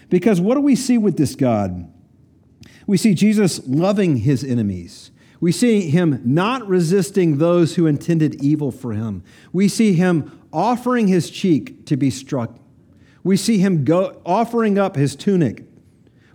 Because 0.09 0.41
what 0.41 0.55
do 0.55 0.61
we 0.61 0.77
see 0.77 0.99
with 0.99 1.17
this 1.17 1.35
God? 1.35 1.93
We 2.87 2.97
see 2.97 3.15
Jesus 3.15 3.67
loving 3.67 4.19
his 4.19 4.45
enemies. 4.45 5.11
We 5.41 5.53
see 5.53 5.91
him 5.91 6.21
not 6.25 6.67
resisting 6.67 7.39
those 7.39 7.75
who 7.75 7.87
intended 7.87 8.43
evil 8.43 8.71
for 8.71 8.93
him. 8.93 9.23
We 9.53 9.69
see 9.69 9.93
him 9.93 10.41
offering 10.53 11.09
his 11.09 11.31
cheek 11.31 11.87
to 11.87 11.97
be 11.97 12.11
struck. 12.11 12.59
We 13.23 13.37
see 13.37 13.59
him 13.59 13.85
go, 13.85 14.21
offering 14.25 14.79
up 14.79 14.97
his 14.97 15.17
tunic. 15.17 15.65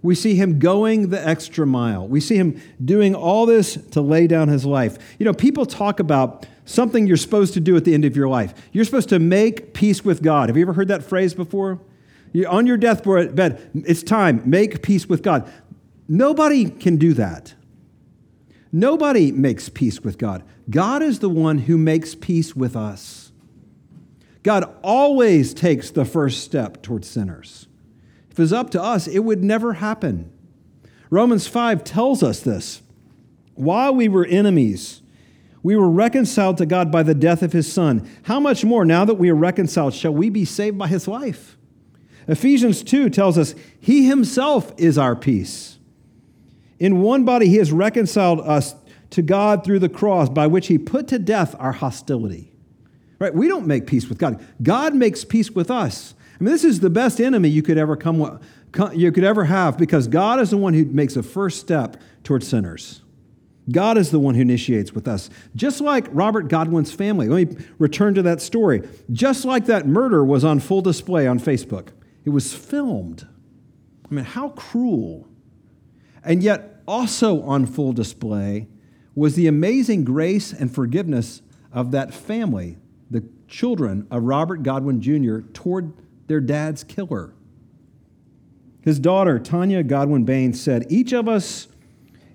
We 0.03 0.15
see 0.15 0.35
him 0.35 0.59
going 0.59 1.09
the 1.09 1.27
extra 1.27 1.65
mile. 1.65 2.07
We 2.07 2.19
see 2.19 2.35
him 2.35 2.59
doing 2.83 3.13
all 3.15 3.45
this 3.45 3.75
to 3.91 4.01
lay 4.01 4.27
down 4.27 4.47
his 4.47 4.65
life. 4.65 4.97
You 5.19 5.25
know, 5.25 5.33
people 5.33 5.65
talk 5.65 5.99
about 5.99 6.45
something 6.65 7.07
you're 7.07 7.17
supposed 7.17 7.53
to 7.53 7.59
do 7.59 7.75
at 7.77 7.85
the 7.85 7.93
end 7.93 8.05
of 8.05 8.15
your 8.15 8.27
life. 8.27 8.53
You're 8.71 8.85
supposed 8.85 9.09
to 9.09 9.19
make 9.19 9.73
peace 9.73 10.03
with 10.03 10.21
God. 10.23 10.49
Have 10.49 10.57
you 10.57 10.63
ever 10.63 10.73
heard 10.73 10.87
that 10.87 11.03
phrase 11.03 11.33
before? 11.33 11.79
You're 12.33 12.49
on 12.49 12.65
your 12.65 12.77
deathbed, 12.77 13.69
it's 13.73 14.03
time, 14.03 14.41
make 14.45 14.81
peace 14.81 15.07
with 15.07 15.21
God. 15.21 15.51
Nobody 16.07 16.69
can 16.69 16.97
do 16.97 17.13
that. 17.13 17.53
Nobody 18.71 19.31
makes 19.31 19.69
peace 19.69 20.01
with 20.01 20.17
God. 20.17 20.43
God 20.69 21.03
is 21.03 21.19
the 21.19 21.29
one 21.29 21.59
who 21.59 21.77
makes 21.77 22.15
peace 22.15 22.55
with 22.55 22.75
us. 22.75 23.31
God 24.43 24.73
always 24.81 25.53
takes 25.53 25.91
the 25.91 26.05
first 26.05 26.43
step 26.43 26.81
towards 26.81 27.07
sinners. 27.07 27.67
If 28.31 28.39
it 28.39 28.41
was 28.41 28.53
up 28.53 28.69
to 28.71 28.81
us, 28.81 29.07
it 29.07 29.19
would 29.19 29.43
never 29.43 29.73
happen. 29.73 30.31
Romans 31.09 31.47
5 31.47 31.83
tells 31.83 32.23
us 32.23 32.39
this. 32.39 32.81
While 33.55 33.93
we 33.93 34.07
were 34.07 34.25
enemies, 34.25 35.01
we 35.61 35.75
were 35.75 35.89
reconciled 35.89 36.57
to 36.57 36.65
God 36.65 36.91
by 36.91 37.03
the 37.03 37.13
death 37.13 37.43
of 37.43 37.51
his 37.51 37.71
Son. 37.71 38.09
How 38.23 38.39
much 38.39 38.63
more, 38.63 38.85
now 38.85 39.05
that 39.05 39.15
we 39.15 39.29
are 39.29 39.35
reconciled, 39.35 39.93
shall 39.93 40.13
we 40.13 40.29
be 40.29 40.45
saved 40.45 40.77
by 40.77 40.87
his 40.87 41.07
life? 41.07 41.57
Ephesians 42.27 42.83
2 42.83 43.09
tells 43.09 43.37
us 43.37 43.53
he 43.79 44.05
himself 44.07 44.73
is 44.77 44.97
our 44.97 45.15
peace. 45.15 45.77
In 46.81 47.03
one 47.03 47.25
body, 47.25 47.47
he 47.47 47.57
has 47.57 47.71
reconciled 47.71 48.41
us 48.41 48.73
to 49.11 49.21
God 49.21 49.63
through 49.63 49.77
the 49.77 49.87
cross, 49.87 50.29
by 50.29 50.47
which 50.47 50.65
he 50.65 50.79
put 50.79 51.07
to 51.09 51.19
death 51.19 51.55
our 51.59 51.73
hostility. 51.73 52.51
Right? 53.19 53.35
We 53.35 53.47
don't 53.47 53.67
make 53.67 53.85
peace 53.85 54.09
with 54.09 54.17
God. 54.17 54.43
God 54.63 54.95
makes 54.95 55.23
peace 55.23 55.51
with 55.51 55.69
us. 55.69 56.15
I 56.39 56.43
mean, 56.43 56.51
this 56.51 56.63
is 56.63 56.79
the 56.79 56.89
best 56.89 57.21
enemy 57.21 57.49
you 57.49 57.61
could 57.61 57.77
ever 57.77 57.95
come 57.95 58.39
you 58.95 59.11
could 59.11 59.23
ever 59.23 59.43
have 59.43 59.77
because 59.77 60.07
God 60.07 60.39
is 60.39 60.49
the 60.49 60.57
one 60.57 60.73
who 60.73 60.85
makes 60.85 61.15
a 61.15 61.21
first 61.21 61.59
step 61.59 61.97
towards 62.23 62.47
sinners. 62.47 63.01
God 63.71 63.95
is 63.99 64.09
the 64.09 64.17
one 64.17 64.33
who 64.33 64.41
initiates 64.41 64.91
with 64.91 65.07
us. 65.07 65.29
Just 65.55 65.81
like 65.81 66.07
Robert 66.09 66.47
Godwin's 66.47 66.91
family. 66.91 67.27
Let 67.27 67.47
me 67.47 67.65
return 67.77 68.15
to 68.15 68.23
that 68.23 68.41
story. 68.41 68.81
Just 69.11 69.45
like 69.45 69.67
that 69.67 69.85
murder 69.85 70.25
was 70.25 70.43
on 70.43 70.59
full 70.59 70.81
display 70.81 71.27
on 71.27 71.39
Facebook, 71.39 71.89
it 72.25 72.31
was 72.31 72.55
filmed. 72.55 73.27
I 74.09 74.15
mean, 74.15 74.25
how 74.25 74.49
cruel. 74.49 75.27
And 76.23 76.41
yet, 76.43 76.70
also 76.87 77.41
on 77.43 77.65
full 77.65 77.93
display 77.93 78.67
was 79.15 79.35
the 79.35 79.47
amazing 79.47 80.03
grace 80.03 80.53
and 80.53 80.73
forgiveness 80.73 81.41
of 81.71 81.91
that 81.91 82.13
family, 82.13 82.77
the 83.09 83.23
children 83.47 84.07
of 84.09 84.23
Robert 84.23 84.63
Godwin 84.63 85.01
Jr., 85.01 85.39
toward 85.53 85.93
their 86.27 86.39
dad's 86.39 86.83
killer. 86.83 87.33
His 88.81 88.99
daughter, 88.99 89.39
Tonya 89.39 89.85
Godwin 89.85 90.23
Baines, 90.23 90.59
said, 90.59 90.85
Each 90.89 91.13
of 91.13 91.27
us, 91.27 91.67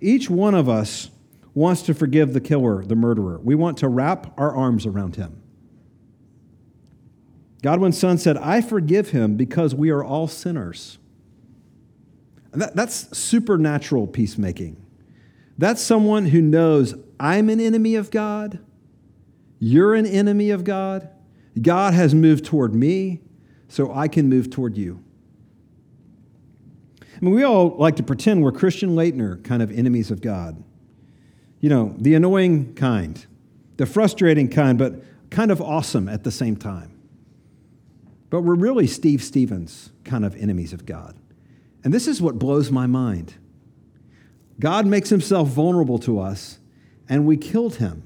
each 0.00 0.30
one 0.30 0.54
of 0.54 0.68
us, 0.68 1.10
wants 1.54 1.82
to 1.82 1.94
forgive 1.94 2.34
the 2.34 2.40
killer, 2.40 2.84
the 2.84 2.94
murderer. 2.94 3.40
We 3.42 3.54
want 3.54 3.78
to 3.78 3.88
wrap 3.88 4.38
our 4.38 4.54
arms 4.54 4.84
around 4.84 5.16
him. 5.16 5.42
Godwin's 7.62 7.98
son 7.98 8.18
said, 8.18 8.36
I 8.36 8.60
forgive 8.60 9.10
him 9.10 9.36
because 9.36 9.74
we 9.74 9.90
are 9.90 10.04
all 10.04 10.28
sinners. 10.28 10.98
That, 12.56 12.76
that's 12.76 13.16
supernatural 13.16 14.06
peacemaking. 14.06 14.76
That's 15.58 15.80
someone 15.80 16.26
who 16.26 16.42
knows 16.42 16.94
I'm 17.18 17.48
an 17.48 17.60
enemy 17.60 17.94
of 17.94 18.10
God, 18.10 18.58
you're 19.58 19.94
an 19.94 20.06
enemy 20.06 20.50
of 20.50 20.64
God, 20.64 21.08
God 21.60 21.94
has 21.94 22.14
moved 22.14 22.44
toward 22.44 22.74
me, 22.74 23.20
so 23.68 23.92
I 23.92 24.08
can 24.08 24.28
move 24.28 24.50
toward 24.50 24.76
you. 24.76 25.02
I 27.00 27.24
mean, 27.24 27.34
we 27.34 27.44
all 27.44 27.74
like 27.78 27.96
to 27.96 28.02
pretend 28.02 28.42
we're 28.42 28.52
Christian 28.52 28.90
Laettner 28.90 29.42
kind 29.42 29.62
of 29.62 29.70
enemies 29.76 30.10
of 30.10 30.20
God 30.20 30.62
you 31.60 31.70
know, 31.70 31.94
the 31.98 32.14
annoying 32.14 32.74
kind, 32.74 33.26
the 33.76 33.86
frustrating 33.86 34.48
kind, 34.48 34.78
but 34.78 35.02
kind 35.30 35.50
of 35.50 35.60
awesome 35.60 36.08
at 36.08 36.24
the 36.24 36.30
same 36.30 36.56
time. 36.56 36.92
But 38.30 38.42
we're 38.42 38.54
really 38.54 38.86
Steve 38.86 39.22
Stephens 39.22 39.90
kind 40.04 40.24
of 40.24 40.36
enemies 40.36 40.72
of 40.72 40.84
God. 40.84 41.16
And 41.86 41.94
this 41.94 42.08
is 42.08 42.20
what 42.20 42.36
blows 42.36 42.72
my 42.72 42.88
mind. 42.88 43.34
God 44.58 44.86
makes 44.86 45.08
himself 45.08 45.50
vulnerable 45.50 46.00
to 46.00 46.18
us, 46.18 46.58
and 47.08 47.24
we 47.24 47.36
killed 47.36 47.76
him. 47.76 48.02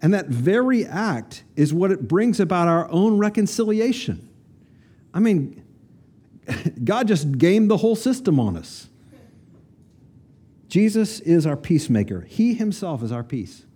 And 0.00 0.14
that 0.14 0.28
very 0.28 0.86
act 0.86 1.44
is 1.54 1.74
what 1.74 1.90
it 1.90 2.08
brings 2.08 2.40
about 2.40 2.68
our 2.68 2.90
own 2.90 3.18
reconciliation. 3.18 4.26
I 5.12 5.20
mean, 5.20 5.62
God 6.84 7.06
just 7.06 7.36
gamed 7.36 7.70
the 7.70 7.76
whole 7.76 7.96
system 7.96 8.40
on 8.40 8.56
us. 8.56 8.88
Jesus 10.68 11.20
is 11.20 11.46
our 11.46 11.58
peacemaker, 11.58 12.22
He 12.22 12.54
Himself 12.54 13.02
is 13.02 13.12
our 13.12 13.22
peace. 13.22 13.66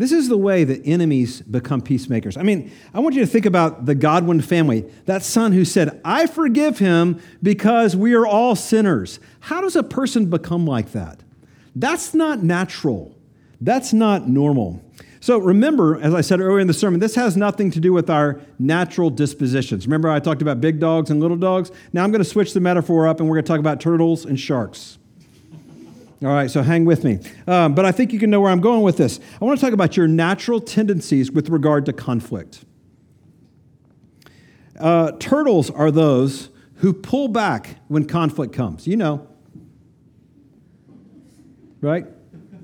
This 0.00 0.12
is 0.12 0.30
the 0.30 0.38
way 0.38 0.64
that 0.64 0.80
enemies 0.86 1.42
become 1.42 1.82
peacemakers. 1.82 2.38
I 2.38 2.42
mean, 2.42 2.72
I 2.94 3.00
want 3.00 3.14
you 3.16 3.20
to 3.20 3.26
think 3.26 3.44
about 3.44 3.84
the 3.84 3.94
Godwin 3.94 4.40
family, 4.40 4.90
that 5.04 5.22
son 5.22 5.52
who 5.52 5.62
said, 5.62 6.00
I 6.02 6.26
forgive 6.26 6.78
him 6.78 7.20
because 7.42 7.94
we 7.94 8.14
are 8.14 8.26
all 8.26 8.56
sinners. 8.56 9.20
How 9.40 9.60
does 9.60 9.76
a 9.76 9.82
person 9.82 10.30
become 10.30 10.66
like 10.66 10.92
that? 10.92 11.20
That's 11.76 12.14
not 12.14 12.42
natural. 12.42 13.14
That's 13.60 13.92
not 13.92 14.26
normal. 14.26 14.82
So 15.20 15.36
remember, 15.36 16.00
as 16.00 16.14
I 16.14 16.22
said 16.22 16.40
earlier 16.40 16.60
in 16.60 16.66
the 16.66 16.72
sermon, 16.72 16.98
this 16.98 17.14
has 17.16 17.36
nothing 17.36 17.70
to 17.72 17.78
do 17.78 17.92
with 17.92 18.08
our 18.08 18.40
natural 18.58 19.10
dispositions. 19.10 19.86
Remember, 19.86 20.08
I 20.08 20.18
talked 20.18 20.40
about 20.40 20.62
big 20.62 20.80
dogs 20.80 21.10
and 21.10 21.20
little 21.20 21.36
dogs? 21.36 21.70
Now 21.92 22.04
I'm 22.04 22.10
going 22.10 22.24
to 22.24 22.30
switch 22.30 22.54
the 22.54 22.60
metaphor 22.60 23.06
up 23.06 23.20
and 23.20 23.28
we're 23.28 23.36
going 23.36 23.44
to 23.44 23.48
talk 23.48 23.60
about 23.60 23.82
turtles 23.82 24.24
and 24.24 24.40
sharks. 24.40 24.96
All 26.22 26.28
right, 26.28 26.50
so 26.50 26.62
hang 26.62 26.84
with 26.84 27.02
me. 27.02 27.18
Um, 27.46 27.74
but 27.74 27.86
I 27.86 27.92
think 27.92 28.12
you 28.12 28.18
can 28.18 28.28
know 28.28 28.42
where 28.42 28.52
I'm 28.52 28.60
going 28.60 28.82
with 28.82 28.98
this. 28.98 29.20
I 29.40 29.44
want 29.44 29.58
to 29.58 29.64
talk 29.64 29.72
about 29.72 29.96
your 29.96 30.06
natural 30.06 30.60
tendencies 30.60 31.32
with 31.32 31.48
regard 31.48 31.86
to 31.86 31.94
conflict. 31.94 32.64
Uh, 34.78 35.12
turtles 35.18 35.70
are 35.70 35.90
those 35.90 36.50
who 36.76 36.92
pull 36.92 37.28
back 37.28 37.76
when 37.88 38.04
conflict 38.04 38.52
comes. 38.52 38.86
You 38.86 38.98
know, 38.98 39.28
right? 41.80 42.06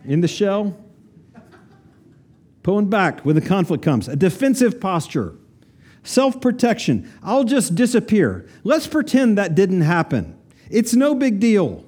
In 0.04 0.20
the 0.20 0.28
shell, 0.28 0.76
pulling 2.62 2.90
back 2.90 3.20
when 3.20 3.36
the 3.36 3.40
conflict 3.40 3.82
comes. 3.82 4.06
A 4.06 4.16
defensive 4.16 4.80
posture, 4.80 5.34
self 6.02 6.42
protection. 6.42 7.10
I'll 7.22 7.44
just 7.44 7.74
disappear. 7.74 8.46
Let's 8.64 8.86
pretend 8.86 9.38
that 9.38 9.54
didn't 9.54 9.80
happen. 9.80 10.38
It's 10.70 10.94
no 10.94 11.14
big 11.14 11.40
deal. 11.40 11.86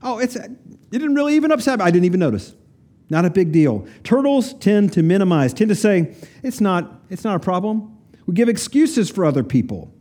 Oh, 0.00 0.18
it's 0.18 0.36
it 0.90 0.98
didn't 0.98 1.14
really 1.14 1.34
even 1.34 1.52
upset 1.52 1.78
me. 1.78 1.84
I 1.84 1.90
didn't 1.90 2.06
even 2.06 2.20
notice. 2.20 2.54
Not 3.10 3.24
a 3.24 3.30
big 3.30 3.52
deal. 3.52 3.86
Turtles 4.04 4.54
tend 4.54 4.92
to 4.92 5.02
minimize, 5.02 5.54
tend 5.54 5.70
to 5.70 5.74
say, 5.74 6.14
it's 6.42 6.60
not, 6.60 7.02
it's 7.08 7.24
not 7.24 7.36
a 7.36 7.40
problem. 7.40 7.96
We 8.26 8.34
give 8.34 8.48
excuses 8.48 9.08
for 9.08 9.24
other 9.24 9.42
people. 9.42 9.92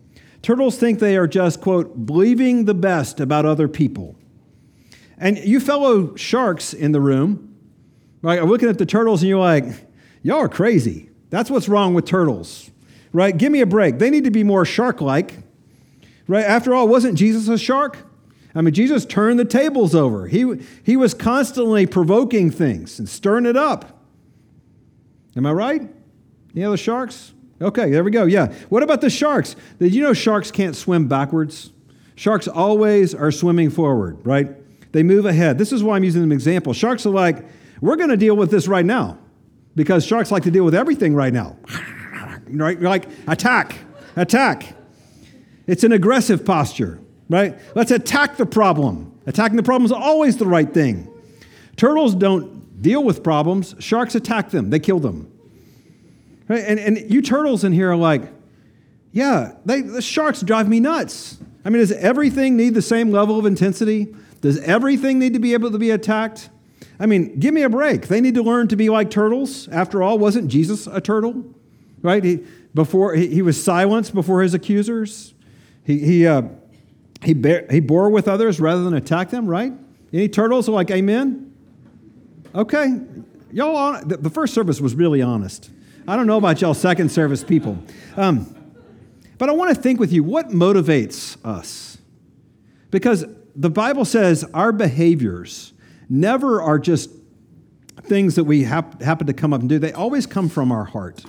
Turtles 0.42 0.78
think 0.78 1.00
they 1.00 1.18
are 1.18 1.28
just, 1.28 1.62
quote, 1.62 2.06
believing 2.06 2.66
the 2.66 2.74
best 2.74 3.20
about 3.20 3.46
other 3.46 3.68
people. 3.68 4.16
And 5.18 5.38
you 5.38 5.60
fellow 5.60 6.16
sharks 6.16 6.74
in 6.74 6.92
the 6.92 7.02
room, 7.02 7.56
right, 8.22 8.40
are 8.40 8.46
looking 8.46 8.70
at 8.70 8.78
the 8.78 8.86
turtles 8.86 9.22
and 9.22 9.30
you're 9.30 9.40
like, 9.40 9.66
y'all 10.22 10.40
are 10.40 10.50
crazy. 10.50 11.10
That's 11.30 11.50
what's 11.50 11.68
wrong 11.68 11.94
with 11.94 12.06
turtles, 12.06 12.70
right? 13.14 13.36
Give 13.36 13.52
me 13.52 13.62
a 13.62 13.66
break. 13.66 14.00
They 14.00 14.10
need 14.10 14.26
to 14.26 14.32
be 14.32 14.44
more 14.44 14.66
shark 14.66 15.02
like, 15.02 15.36
right? 16.28 16.46
After 16.46 16.74
all, 16.74 16.88
wasn't 16.88 17.18
Jesus 17.18 17.48
a 17.48 17.58
shark? 17.58 17.98
I 18.58 18.62
mean, 18.62 18.74
Jesus 18.74 19.06
turned 19.06 19.38
the 19.38 19.46
tables 19.46 19.94
over. 19.94 20.26
He, 20.26 20.60
he 20.84 20.98
was 20.98 21.14
constantly 21.14 21.86
provoking 21.86 22.50
things 22.50 22.98
and 22.98 23.08
stirring 23.08 23.46
it 23.46 23.56
up. 23.56 24.02
Am 25.36 25.46
I 25.46 25.52
right? 25.52 25.82
Know 26.56 26.72
the 26.72 26.78
sharks? 26.78 27.34
Okay, 27.62 27.92
there 27.92 28.04
we 28.04 28.10
go. 28.10 28.26
Yeah. 28.26 28.52
What 28.70 28.82
about 28.82 29.02
the 29.02 29.12
sharks? 29.12 29.56
Did 29.78 29.94
you 29.94 30.02
know 30.02 30.14
sharks 30.14 30.50
can't 30.50 30.76
swim 30.76 31.08
backwards? 31.08 31.70
Sharks 32.16 32.48
always 32.48 33.14
are 33.14 33.32
swimming 33.32 33.70
forward, 33.70 34.26
right? 34.26 34.56
They 34.92 35.04
move 35.04 35.28
ahead. 35.28 35.60
This 35.60 35.72
is 35.72 35.84
why 35.84 35.96
I'm 35.96 36.04
using 36.04 36.24
an 36.24 36.32
example. 36.32 36.74
Sharks 36.74 37.06
are 37.06 37.12
like, 37.12 37.46
we're 37.80 37.96
going 37.96 38.10
to 38.10 38.18
deal 38.18 38.36
with 38.36 38.50
this 38.50 38.68
right 38.68 38.86
now 38.86 39.20
because 39.76 40.04
sharks 40.04 40.32
like 40.32 40.42
to 40.44 40.52
deal 40.52 40.66
with 40.66 40.74
everything 40.74 41.14
right 41.14 41.32
now. 41.32 41.58
right? 42.50 42.82
Like, 42.82 43.08
attack, 43.28 43.78
attack. 44.16 44.74
It's 45.68 45.84
an 45.84 45.92
aggressive 45.92 46.44
posture 46.44 47.00
right? 47.30 47.58
Let's 47.76 47.92
attack 47.92 48.38
the 48.38 48.46
problem. 48.46 49.20
Attacking 49.26 49.58
the 49.58 49.64
problem 49.64 49.86
is 49.86 49.92
always 49.92 50.38
the 50.38 50.46
right 50.46 50.74
thing. 50.74 51.12
Turtles 51.76 52.16
don't 52.16 52.82
deal 52.82 53.04
with 53.04 53.24
problems, 53.24 53.76
sharks 53.80 54.16
attack 54.16 54.52
them, 54.52 54.70
they 54.70 54.80
kill 54.80 55.00
them. 55.00 55.32
Right? 56.48 56.64
And, 56.64 56.80
and 56.80 57.12
you 57.12 57.22
turtles 57.22 57.64
in 57.64 57.74
here 57.74 57.92
are 57.92 57.96
like, 57.96 58.22
yeah, 59.12 59.54
they, 59.66 59.82
the 59.82 60.02
sharks 60.02 60.42
drive 60.42 60.70
me 60.70 60.80
nuts. 60.80 61.38
I 61.66 61.70
mean, 61.70 61.80
does 61.80 61.92
everything 61.92 62.56
need 62.56 62.74
the 62.74 62.82
same 62.82 63.12
level 63.12 63.38
of 63.38 63.46
intensity? 63.46 64.16
Does 64.42 64.60
everything 64.60 65.20
need 65.20 65.34
to 65.34 65.40
be 65.40 65.54
able 65.54 65.72
to 65.72 65.78
be 65.78 65.90
attacked? 65.90 66.50
I 67.00 67.06
mean, 67.06 67.40
give 67.40 67.54
me 67.54 67.64
a 67.64 67.70
break. 67.70 68.08
They 68.08 68.22
need 68.22 68.36
to 68.36 68.44
learn 68.44 68.68
to 68.70 68.76
be 68.76 68.90
like 68.90 69.12
turtles. 69.12 69.68
After 69.70 70.02
all, 70.02 70.18
wasn't 70.18 70.48
Jesus 70.48 70.88
a 70.88 71.02
turtle? 71.02 71.44
Right? 72.02 72.24
He, 72.24 72.40
before, 72.74 73.16
he, 73.16 73.28
he 73.28 73.42
was 73.42 73.62
silenced 73.62 74.14
before 74.14 74.42
his 74.42 74.54
accusers. 74.54 75.34
He, 75.84 76.00
he, 76.00 76.28
uh, 76.28 76.44
he, 77.28 77.34
bear, 77.34 77.68
he 77.70 77.82
bore 77.82 78.10
with 78.10 78.30
others 78.30 78.62
rather 78.62 78.86
than 78.86 78.94
attack 78.94 79.32
them, 79.32 79.48
right? 79.48 79.74
Any 80.14 80.30
turtles 80.30 80.70
are 80.70 80.72
like, 80.72 80.90
Amen? 80.90 81.54
Okay. 82.56 83.02
Y'all, 83.52 84.02
the 84.02 84.30
first 84.30 84.54
service 84.54 84.80
was 84.80 84.96
really 84.96 85.22
honest. 85.22 85.70
I 86.08 86.16
don't 86.16 86.26
know 86.26 86.38
about 86.38 86.62
y'all 86.62 86.74
second 86.74 87.10
service 87.10 87.44
people. 87.44 87.78
Um, 88.16 88.56
but 89.38 89.50
I 89.50 89.52
want 89.52 89.76
to 89.76 89.82
think 89.82 90.00
with 90.00 90.14
you 90.14 90.24
what 90.24 90.52
motivates 90.52 91.36
us? 91.46 91.98
Because 92.92 93.26
the 93.58 93.70
Bible 93.70 94.06
says 94.06 94.46
our 94.54 94.72
behaviors 94.72 95.74
never 96.08 96.62
are 96.62 96.80
just 96.80 97.10
things 98.04 98.36
that 98.36 98.46
we 98.46 98.64
hap- 98.64 99.02
happen 99.02 99.28
to 99.28 99.34
come 99.34 99.52
up 99.52 99.60
and 99.60 99.68
do, 99.68 99.80
they 99.80 99.92
always 99.92 100.26
come 100.26 100.48
from 100.48 100.72
our 100.72 100.86
heart. 100.86 101.26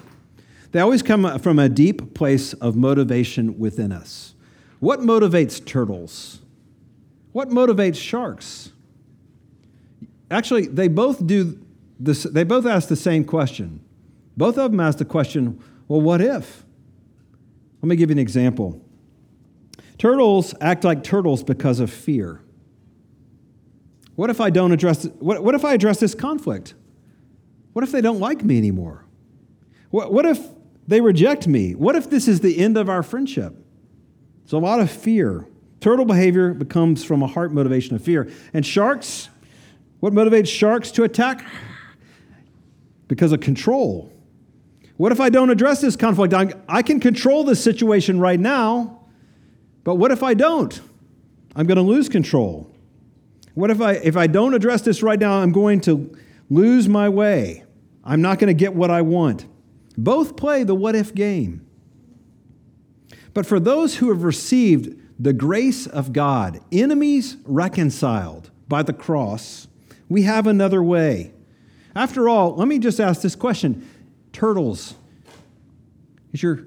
They 0.70 0.78
always 0.78 1.02
come 1.02 1.40
from 1.40 1.58
a 1.58 1.68
deep 1.68 2.14
place 2.14 2.52
of 2.52 2.76
motivation 2.76 3.58
within 3.58 3.90
us. 3.90 4.36
What 4.80 5.00
motivates 5.00 5.64
turtles? 5.64 6.40
What 7.32 7.50
motivates 7.50 7.96
sharks? 7.96 8.72
Actually, 10.30 10.66
they 10.66 10.88
both 10.88 11.26
do 11.26 11.58
this, 11.98 12.22
they 12.24 12.44
both 12.44 12.66
ask 12.66 12.88
the 12.88 12.96
same 12.96 13.24
question. 13.24 13.80
Both 14.36 14.56
of 14.58 14.70
them 14.70 14.80
ask 14.80 14.98
the 14.98 15.04
question, 15.04 15.60
well, 15.88 16.00
what 16.00 16.20
if? 16.20 16.64
Let 17.82 17.88
me 17.88 17.96
give 17.96 18.10
you 18.10 18.14
an 18.14 18.18
example. 18.18 18.80
Turtles 19.98 20.54
act 20.60 20.84
like 20.84 21.02
turtles 21.02 21.42
because 21.42 21.80
of 21.80 21.90
fear. 21.90 22.40
What 24.14 24.30
if 24.30 24.40
I 24.40 24.50
don't 24.50 24.72
address 24.72 25.04
what, 25.18 25.42
what 25.42 25.54
if 25.54 25.64
I 25.64 25.74
address 25.74 26.00
this 26.00 26.14
conflict? 26.14 26.74
What 27.72 27.84
if 27.84 27.92
they 27.92 28.00
don't 28.00 28.18
like 28.20 28.44
me 28.44 28.58
anymore? 28.58 29.04
What, 29.90 30.12
what 30.12 30.26
if 30.26 30.40
they 30.86 31.00
reject 31.00 31.46
me? 31.46 31.74
What 31.74 31.94
if 31.96 32.10
this 32.10 32.28
is 32.28 32.40
the 32.40 32.58
end 32.58 32.76
of 32.76 32.88
our 32.88 33.02
friendship? 33.02 33.54
It's 34.48 34.54
a 34.54 34.56
lot 34.56 34.80
of 34.80 34.90
fear. 34.90 35.46
Turtle 35.78 36.06
behavior 36.06 36.54
becomes 36.54 37.04
from 37.04 37.22
a 37.22 37.26
heart 37.26 37.52
motivation 37.52 37.94
of 37.94 38.02
fear. 38.02 38.30
And 38.54 38.64
sharks, 38.64 39.28
what 40.00 40.14
motivates 40.14 40.46
sharks 40.46 40.90
to 40.92 41.04
attack? 41.04 41.44
Because 43.08 43.32
of 43.32 43.40
control. 43.40 44.10
What 44.96 45.12
if 45.12 45.20
I 45.20 45.28
don't 45.28 45.50
address 45.50 45.82
this 45.82 45.96
conflict? 45.96 46.32
I, 46.32 46.54
I 46.66 46.80
can 46.80 46.98
control 46.98 47.44
this 47.44 47.62
situation 47.62 48.20
right 48.20 48.40
now, 48.40 49.00
but 49.84 49.96
what 49.96 50.12
if 50.12 50.22
I 50.22 50.32
don't? 50.32 50.80
I'm 51.54 51.66
going 51.66 51.76
to 51.76 51.82
lose 51.82 52.08
control. 52.08 52.74
What 53.52 53.70
if 53.70 53.82
I 53.82 53.96
if 53.96 54.16
I 54.16 54.28
don't 54.28 54.54
address 54.54 54.80
this 54.80 55.02
right 55.02 55.20
now, 55.20 55.42
I'm 55.42 55.52
going 55.52 55.82
to 55.82 56.16
lose 56.48 56.88
my 56.88 57.10
way. 57.10 57.64
I'm 58.02 58.22
not 58.22 58.38
going 58.38 58.48
to 58.48 58.58
get 58.58 58.72
what 58.72 58.90
I 58.90 59.02
want. 59.02 59.44
Both 59.98 60.36
play 60.36 60.64
the 60.64 60.74
what 60.74 60.94
if 60.94 61.14
game. 61.14 61.67
But 63.34 63.46
for 63.46 63.60
those 63.60 63.96
who 63.96 64.08
have 64.08 64.22
received 64.22 64.98
the 65.18 65.32
grace 65.32 65.86
of 65.86 66.12
God, 66.12 66.60
enemies 66.70 67.36
reconciled 67.44 68.50
by 68.68 68.82
the 68.82 68.92
cross, 68.92 69.66
we 70.08 70.22
have 70.22 70.46
another 70.46 70.82
way. 70.82 71.32
After 71.94 72.28
all, 72.28 72.54
let 72.54 72.68
me 72.68 72.78
just 72.78 73.00
ask 73.00 73.22
this 73.22 73.34
question 73.34 73.88
Turtles, 74.32 74.94
is 76.32 76.42
your 76.42 76.64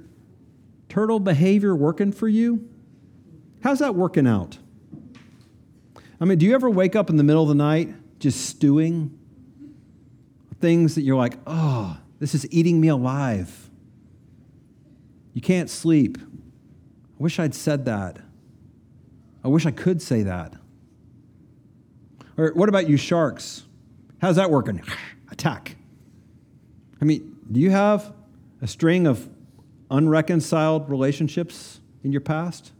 turtle 0.89 1.19
behavior 1.19 1.75
working 1.75 2.11
for 2.11 2.27
you? 2.27 2.67
How's 3.63 3.79
that 3.79 3.95
working 3.95 4.27
out? 4.27 4.57
I 6.19 6.25
mean, 6.25 6.37
do 6.37 6.45
you 6.45 6.53
ever 6.53 6.69
wake 6.69 6.95
up 6.95 7.09
in 7.09 7.17
the 7.17 7.23
middle 7.23 7.43
of 7.43 7.49
the 7.49 7.55
night 7.55 7.93
just 8.19 8.45
stewing? 8.45 9.17
Things 10.59 10.95
that 10.95 11.01
you're 11.01 11.15
like, 11.15 11.33
oh, 11.47 11.97
this 12.19 12.35
is 12.35 12.45
eating 12.51 12.79
me 12.79 12.89
alive. 12.89 13.69
You 15.33 15.41
can't 15.41 15.69
sleep. 15.69 16.17
I 17.21 17.23
wish 17.23 17.37
I'd 17.37 17.53
said 17.53 17.85
that. 17.85 18.17
I 19.43 19.47
wish 19.47 19.67
I 19.67 19.71
could 19.71 20.01
say 20.01 20.23
that. 20.23 20.55
Or 22.35 22.51
what 22.55 22.67
about 22.67 22.89
you, 22.89 22.97
sharks? 22.97 23.61
How's 24.19 24.37
that 24.37 24.49
working? 24.49 24.81
Attack. 25.31 25.75
I 26.99 27.05
mean, 27.05 27.37
do 27.51 27.59
you 27.59 27.69
have 27.69 28.11
a 28.59 28.65
string 28.65 29.05
of 29.05 29.29
unreconciled 29.91 30.89
relationships 30.89 31.79
in 32.03 32.11
your 32.11 32.21
past? 32.21 32.71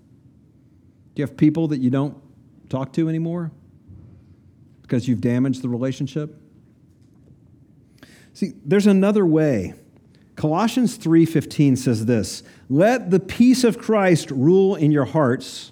Do 1.13 1.21
you 1.21 1.27
have 1.27 1.37
people 1.37 1.67
that 1.67 1.77
you 1.77 1.91
don't 1.91 2.17
talk 2.67 2.93
to 2.93 3.09
anymore 3.09 3.51
because 4.81 5.07
you've 5.07 5.21
damaged 5.21 5.61
the 5.61 5.69
relationship? 5.69 6.35
See, 8.33 8.53
there's 8.65 8.87
another 8.87 9.23
way. 9.23 9.75
Colossians 10.41 10.95
3:15 10.95 11.75
says 11.75 12.07
this, 12.07 12.41
"Let 12.67 13.11
the 13.11 13.19
peace 13.19 13.63
of 13.63 13.77
Christ 13.77 14.31
rule 14.31 14.73
in 14.73 14.91
your 14.91 15.05
hearts, 15.05 15.71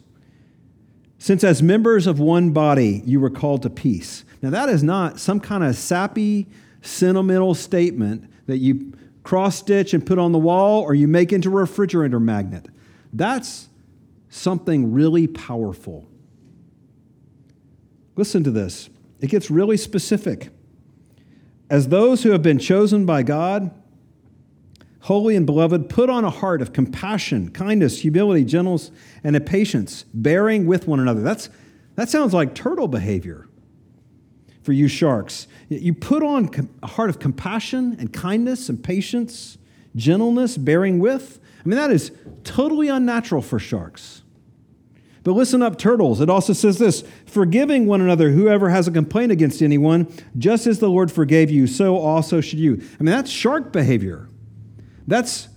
since 1.17 1.43
as 1.43 1.63
members 1.63 2.05
of 2.05 2.19
one 2.19 2.51
body 2.51 3.01
you 3.03 3.19
were 3.19 3.31
called 3.31 3.63
to 3.63 3.71
peace." 3.71 4.25
Now 4.43 4.51
that 4.51 4.69
is 4.69 4.83
not 4.83 5.19
some 5.19 5.39
kind 5.39 5.63
of 5.63 5.75
sappy 5.75 6.49
sentimental 6.83 7.55
statement 7.55 8.25
that 8.45 8.59
you 8.59 8.93
cross 9.23 9.55
stitch 9.55 9.95
and 9.95 10.05
put 10.05 10.19
on 10.19 10.33
the 10.33 10.37
wall 10.37 10.83
or 10.83 10.93
you 10.93 11.07
make 11.07 11.33
into 11.33 11.49
a 11.49 11.61
refrigerator 11.61 12.19
magnet. 12.19 12.67
That's 13.11 13.69
something 14.29 14.91
really 14.91 15.25
powerful. 15.25 16.05
Listen 18.15 18.43
to 18.43 18.51
this. 18.51 18.91
It 19.19 19.31
gets 19.31 19.49
really 19.49 19.77
specific. 19.77 20.51
As 21.71 21.87
those 21.87 22.21
who 22.21 22.29
have 22.29 22.43
been 22.43 22.59
chosen 22.59 23.07
by 23.07 23.23
God, 23.23 23.71
holy 25.01 25.35
and 25.35 25.45
beloved, 25.45 25.89
put 25.89 26.09
on 26.09 26.25
a 26.25 26.29
heart 26.29 26.61
of 26.61 26.73
compassion, 26.73 27.49
kindness, 27.51 28.01
humility, 28.01 28.43
gentleness, 28.43 28.91
and 29.23 29.35
a 29.35 29.41
patience, 29.41 30.03
bearing 30.13 30.65
with 30.65 30.87
one 30.87 30.99
another. 30.99 31.21
That's, 31.21 31.49
that 31.95 32.09
sounds 32.09 32.33
like 32.33 32.53
turtle 32.53 32.87
behavior 32.87 33.47
for 34.61 34.73
you 34.73 34.87
sharks. 34.87 35.47
You 35.69 35.93
put 35.93 36.23
on 36.23 36.69
a 36.83 36.87
heart 36.87 37.09
of 37.09 37.19
compassion 37.19 37.95
and 37.99 38.11
kindness 38.11 38.69
and 38.69 38.83
patience, 38.83 39.57
gentleness, 39.95 40.57
bearing 40.57 40.99
with. 40.99 41.39
I 41.59 41.67
mean, 41.67 41.77
that 41.77 41.91
is 41.91 42.11
totally 42.43 42.87
unnatural 42.87 43.41
for 43.41 43.59
sharks. 43.59 44.21
But 45.23 45.33
listen 45.33 45.61
up, 45.61 45.77
turtles. 45.77 46.21
It 46.21 46.29
also 46.29 46.53
says 46.53 46.77
this 46.77 47.03
forgiving 47.25 47.85
one 47.85 48.01
another, 48.01 48.29
whoever 48.31 48.69
has 48.69 48.87
a 48.87 48.91
complaint 48.91 49.31
against 49.31 49.61
anyone, 49.61 50.11
just 50.37 50.65
as 50.65 50.79
the 50.79 50.89
Lord 50.89 51.11
forgave 51.11 51.51
you, 51.51 51.67
so 51.67 51.97
also 51.97 52.39
should 52.39 52.59
you. 52.59 52.75
I 52.99 53.03
mean, 53.03 53.11
that's 53.11 53.29
shark 53.29 53.73
behavior. 53.73 54.28
That's 55.09 55.49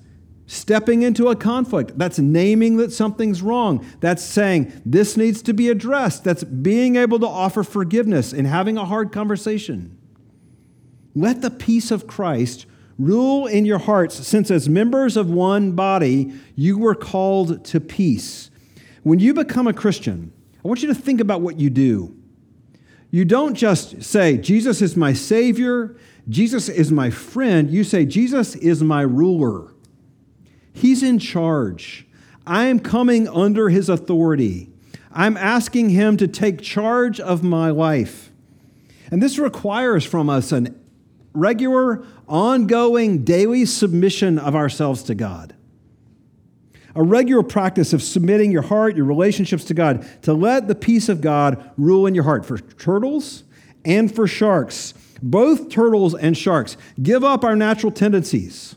stepping 0.47 1.03
into 1.03 1.29
a 1.29 1.37
conflict. 1.37 1.97
That's 1.97 2.19
naming 2.19 2.77
that 2.79 2.93
something's 2.93 3.43
wrong. 3.43 3.87
That's 4.01 4.23
saying 4.23 4.73
this 4.85 5.17
needs 5.17 5.43
to 5.43 5.55
be 5.55 5.69
addressed. 5.69 6.25
That's 6.25 6.45
being 6.45 6.97
able 6.97 7.19
to 7.21 7.27
offer 7.27 7.63
forgiveness 7.63 8.33
and 8.33 8.47
having 8.47 8.77
a 8.77 8.85
hard 8.85 9.13
conversation. 9.13 9.97
Let 11.15 11.43
the 11.43 11.51
peace 11.51 11.91
of 11.91 12.07
Christ 12.07 12.67
rule 12.99 13.47
in 13.47 13.65
your 13.65 13.79
hearts, 13.79 14.27
since 14.27 14.51
as 14.51 14.69
members 14.69 15.17
of 15.17 15.31
one 15.31 15.73
body, 15.73 16.33
you 16.57 16.79
were 16.79 16.95
called 16.95 17.65
to 17.67 17.81
peace. 17.81 18.51
When 19.03 19.19
you 19.19 19.35
become 19.35 19.67
a 19.67 19.73
Christian, 19.73 20.33
I 20.65 20.69
want 20.69 20.83
you 20.83 20.89
to 20.89 20.95
think 20.95 21.21
about 21.21 21.41
what 21.41 21.59
you 21.59 21.71
do. 21.71 22.17
You 23.11 23.25
don't 23.25 23.55
just 23.55 24.03
say, 24.03 24.39
Jesus 24.39 24.81
is 24.81 24.97
my 24.97 25.13
Savior, 25.13 25.97
Jesus 26.29 26.69
is 26.69 26.93
my 26.93 27.11
friend. 27.11 27.71
You 27.71 27.85
say, 27.85 28.05
Jesus 28.05 28.55
is 28.57 28.83
my 28.83 29.03
ruler. 29.03 29.73
He's 30.73 31.03
in 31.03 31.19
charge. 31.19 32.07
I 32.47 32.67
am 32.67 32.81
coming 32.81 33.29
under 33.29 33.69
his 33.69 33.89
authority. 33.89 34.71
I'm 35.13 35.37
asking 35.37 35.91
him 35.91 36.17
to 36.17 36.29
take 36.29 36.61
charge 36.61 37.21
of 37.21 37.43
my 37.43 37.71
life. 37.71 38.31
And 39.11 39.23
this 39.23 39.39
requires 39.39 40.05
from 40.05 40.31
us 40.31 40.53
an 40.53 40.79
regular, 41.35 42.05
ongoing, 42.29 43.25
daily 43.25 43.65
submission 43.65 44.39
of 44.39 44.55
ourselves 44.55 45.03
to 45.05 45.15
God. 45.15 45.55
A 46.95 47.03
regular 47.03 47.43
practice 47.43 47.93
of 47.93 48.03
submitting 48.03 48.53
your 48.53 48.63
heart, 48.63 48.97
your 48.97 49.07
relationships 49.07 49.65
to 49.65 49.75
God, 49.75 50.07
to 50.23 50.35
let 50.35 50.69
the 50.69 50.75
peace 50.75 51.09
of 51.09 51.23
God 51.23 51.71
rule 51.79 52.07
in 52.07 52.15
your 52.15 52.25
heart 52.25 52.45
for 52.45 52.59
turtles 52.59 53.45
and 53.85 54.15
for 54.15 54.27
sharks. 54.27 54.93
Both 55.23 55.71
turtles 55.71 56.15
and 56.15 56.37
sharks 56.37 56.77
give 57.01 57.23
up 57.23 57.45
our 57.45 57.55
natural 57.55 57.93
tendencies, 57.93 58.77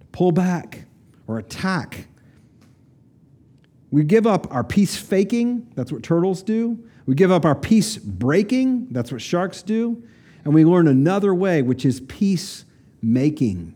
to 0.00 0.06
pull 0.06 0.32
back, 0.32 0.86
or 1.26 1.38
attack. 1.38 2.08
We 3.90 4.04
give 4.04 4.26
up 4.26 4.52
our 4.52 4.64
peace 4.64 4.96
faking, 4.96 5.70
that's 5.74 5.92
what 5.92 6.02
turtles 6.02 6.42
do. 6.42 6.82
We 7.04 7.14
give 7.14 7.30
up 7.30 7.44
our 7.44 7.54
peace 7.54 7.98
breaking, 7.98 8.88
that's 8.90 9.12
what 9.12 9.20
sharks 9.20 9.62
do. 9.62 10.02
And 10.44 10.54
we 10.54 10.64
learn 10.64 10.88
another 10.88 11.34
way, 11.34 11.60
which 11.60 11.84
is 11.84 12.00
peace 12.00 12.64
making. 13.02 13.74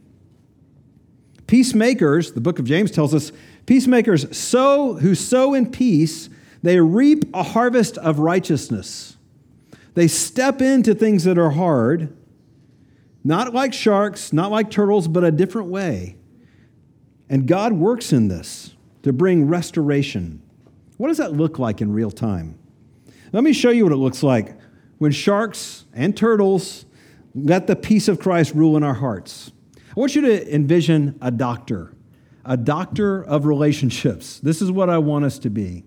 Peacemakers, 1.47 2.33
the 2.33 2.41
book 2.41 2.59
of 2.59 2.65
James 2.65 2.91
tells 2.91 3.15
us, 3.15 3.31
peacemakers 3.67 4.37
sow 4.37 4.95
who 4.95 5.15
sow 5.15 5.55
in 5.55 5.71
peace, 5.71 6.29
they 6.63 6.81
reap 6.81 7.25
a 7.35 7.43
harvest 7.43 7.99
of 7.99 8.19
righteousness. 8.19 9.16
They 9.97 10.09
step 10.09 10.61
into 10.61 10.95
things 10.95 11.25
that 11.25 11.39
are 11.39 11.53
hard, 11.53 12.15
not 13.25 13.55
like 13.55 13.73
sharks, 13.73 14.31
not 14.31 14.51
like 14.51 14.71
turtles, 14.71 15.09
but 15.09 15.25
a 15.25 15.31
different 15.31 15.69
way. 15.69 16.17
And 17.31 17.49
God 17.49 17.73
works 17.73 18.13
in 18.13 18.29
this 18.29 18.75
to 19.05 19.13
bring 19.15 19.49
restoration. 19.49 20.43
What 20.99 21.09
does 21.09 21.17
that 21.17 21.33
look 21.33 21.59
like 21.59 21.81
in 21.81 21.95
real 21.95 22.11
time? 22.11 22.59
Let 23.33 23.43
me 23.43 23.55
show 23.55 23.71
you 23.71 23.85
what 23.85 23.93
it 23.95 23.97
looks 23.97 24.23
like 24.23 24.59
when 24.99 25.13
sharks 25.13 25.87
and 25.95 26.15
turtles 26.15 26.85
let 27.35 27.67
the 27.67 27.75
peace 27.75 28.07
of 28.07 28.21
Christ 28.21 28.55
rule 28.55 28.77
in 28.77 28.83
our 28.83 28.95
hearts. 28.95 29.51
I 29.75 29.99
want 29.99 30.15
you 30.15 30.21
to 30.21 30.55
envision 30.55 31.19
a 31.23 31.31
doctor, 31.31 31.95
a 32.45 32.59
doctor 32.59 33.25
of 33.25 33.47
relationships. 33.47 34.41
This 34.41 34.61
is 34.61 34.71
what 34.71 34.91
I 34.91 34.99
want 34.99 35.25
us 35.25 35.39
to 35.39 35.49
be. 35.49 35.85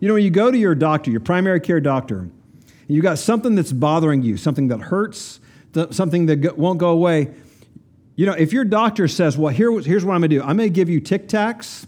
You 0.00 0.08
know, 0.08 0.14
when 0.14 0.22
you 0.22 0.30
go 0.30 0.50
to 0.50 0.58
your 0.58 0.74
doctor, 0.74 1.10
your 1.10 1.20
primary 1.20 1.60
care 1.60 1.80
doctor, 1.80 2.28
you 2.94 3.02
got 3.02 3.18
something 3.18 3.54
that's 3.54 3.72
bothering 3.72 4.22
you, 4.22 4.36
something 4.36 4.68
that 4.68 4.80
hurts, 4.80 5.40
something 5.90 6.26
that 6.26 6.58
won't 6.58 6.78
go 6.78 6.90
away, 6.90 7.32
you 8.14 8.26
know, 8.26 8.32
if 8.32 8.52
your 8.52 8.64
doctor 8.64 9.08
says, 9.08 9.38
well, 9.38 9.52
here, 9.52 9.80
here's 9.80 10.04
what 10.04 10.14
I'm 10.14 10.20
going 10.20 10.30
to 10.30 10.36
do 10.36 10.42
I'm 10.42 10.56
going 10.56 10.68
to 10.68 10.74
give 10.74 10.88
you 10.88 11.00
Tic 11.00 11.28
Tacs, 11.28 11.86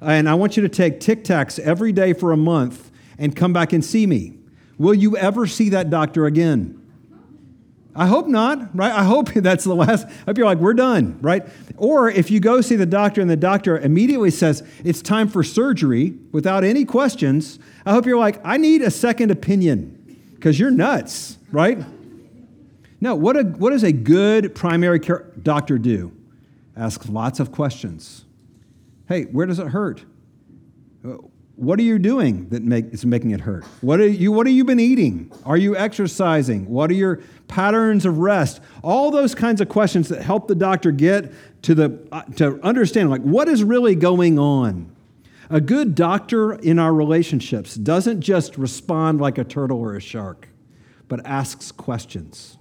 and 0.00 0.28
I 0.28 0.34
want 0.34 0.56
you 0.56 0.62
to 0.62 0.68
take 0.68 1.00
Tic 1.00 1.24
Tacs 1.24 1.58
every 1.58 1.92
day 1.92 2.12
for 2.12 2.32
a 2.32 2.36
month 2.36 2.90
and 3.18 3.34
come 3.34 3.52
back 3.52 3.72
and 3.72 3.84
see 3.84 4.06
me. 4.06 4.34
Will 4.76 4.94
you 4.94 5.16
ever 5.16 5.46
see 5.46 5.70
that 5.70 5.88
doctor 5.88 6.26
again? 6.26 6.80
I 7.96 8.06
hope 8.06 8.26
not, 8.26 8.76
right? 8.76 8.92
I 8.92 9.04
hope 9.04 9.28
that's 9.34 9.64
the 9.64 9.74
last. 9.74 10.06
I 10.06 10.12
hope 10.26 10.36
you're 10.36 10.46
like, 10.46 10.58
we're 10.58 10.74
done, 10.74 11.18
right? 11.22 11.46
Or 11.76 12.10
if 12.10 12.30
you 12.30 12.40
go 12.40 12.60
see 12.60 12.76
the 12.76 12.86
doctor 12.86 13.20
and 13.20 13.30
the 13.30 13.36
doctor 13.36 13.78
immediately 13.78 14.30
says 14.30 14.62
it's 14.84 15.00
time 15.00 15.28
for 15.28 15.42
surgery 15.42 16.14
without 16.32 16.64
any 16.64 16.84
questions, 16.84 17.58
I 17.86 17.92
hope 17.92 18.04
you're 18.04 18.18
like, 18.18 18.40
I 18.44 18.58
need 18.58 18.82
a 18.82 18.90
second 18.90 19.30
opinion 19.30 19.93
because 20.44 20.60
you're 20.60 20.70
nuts, 20.70 21.38
right? 21.50 21.78
No, 23.00 23.14
what, 23.14 23.34
a, 23.34 23.44
what 23.44 23.70
does 23.70 23.82
a 23.82 23.92
good 23.92 24.54
primary 24.54 25.00
care 25.00 25.32
doctor 25.42 25.78
do? 25.78 26.12
Ask 26.76 27.08
lots 27.08 27.40
of 27.40 27.50
questions. 27.50 28.26
Hey, 29.08 29.22
where 29.22 29.46
does 29.46 29.58
it 29.58 29.68
hurt? 29.68 30.04
What 31.56 31.78
are 31.78 31.82
you 31.82 31.98
doing 31.98 32.50
that 32.50 32.62
make, 32.62 32.92
is 32.92 33.06
making 33.06 33.30
it 33.30 33.40
hurt? 33.40 33.64
What, 33.80 34.00
are 34.00 34.06
you, 34.06 34.32
what 34.32 34.46
have 34.46 34.54
you 34.54 34.66
been 34.66 34.80
eating? 34.80 35.32
Are 35.46 35.56
you 35.56 35.78
exercising? 35.78 36.68
What 36.68 36.90
are 36.90 36.94
your 36.94 37.22
patterns 37.48 38.04
of 38.04 38.18
rest? 38.18 38.60
All 38.82 39.10
those 39.10 39.34
kinds 39.34 39.62
of 39.62 39.70
questions 39.70 40.10
that 40.10 40.20
help 40.20 40.46
the 40.46 40.54
doctor 40.54 40.90
get 40.92 41.32
to, 41.62 41.74
the, 41.74 42.06
uh, 42.12 42.20
to 42.36 42.60
understand, 42.62 43.08
like, 43.08 43.22
what 43.22 43.48
is 43.48 43.64
really 43.64 43.94
going 43.94 44.38
on? 44.38 44.93
A 45.50 45.60
good 45.60 45.94
doctor 45.94 46.54
in 46.54 46.78
our 46.78 46.94
relationships 46.94 47.74
doesn't 47.74 48.20
just 48.20 48.56
respond 48.56 49.20
like 49.20 49.38
a 49.38 49.44
turtle 49.44 49.78
or 49.78 49.94
a 49.94 50.00
shark, 50.00 50.48
but 51.08 51.24
asks 51.26 51.70
questions. 51.70 52.56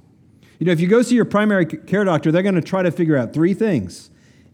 You 0.59 0.67
know, 0.67 0.71
if 0.71 0.79
you 0.79 0.87
go 0.87 1.01
see 1.01 1.15
your 1.15 1.25
primary 1.25 1.65
care 1.65 2.03
doctor, 2.03 2.31
they're 2.31 2.43
going 2.43 2.55
to 2.55 2.61
try 2.61 2.83
to 2.83 2.91
figure 2.91 3.17
out 3.17 3.33
three 3.33 3.53
things 3.53 4.09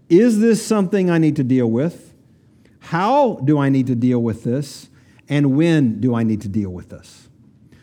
Is 0.09 0.39
this 0.39 0.65
something 0.65 1.09
I 1.09 1.17
need 1.17 1.35
to 1.35 1.43
deal 1.43 1.69
with? 1.69 2.13
How 2.79 3.35
do 3.43 3.59
I 3.59 3.69
need 3.69 3.87
to 3.87 3.95
deal 3.95 4.19
with 4.19 4.43
this? 4.43 4.89
And 5.27 5.55
when 5.55 5.99
do 5.99 6.15
I 6.15 6.23
need 6.23 6.41
to 6.41 6.47
deal 6.47 6.71
with 6.71 6.89
this? 6.89 7.29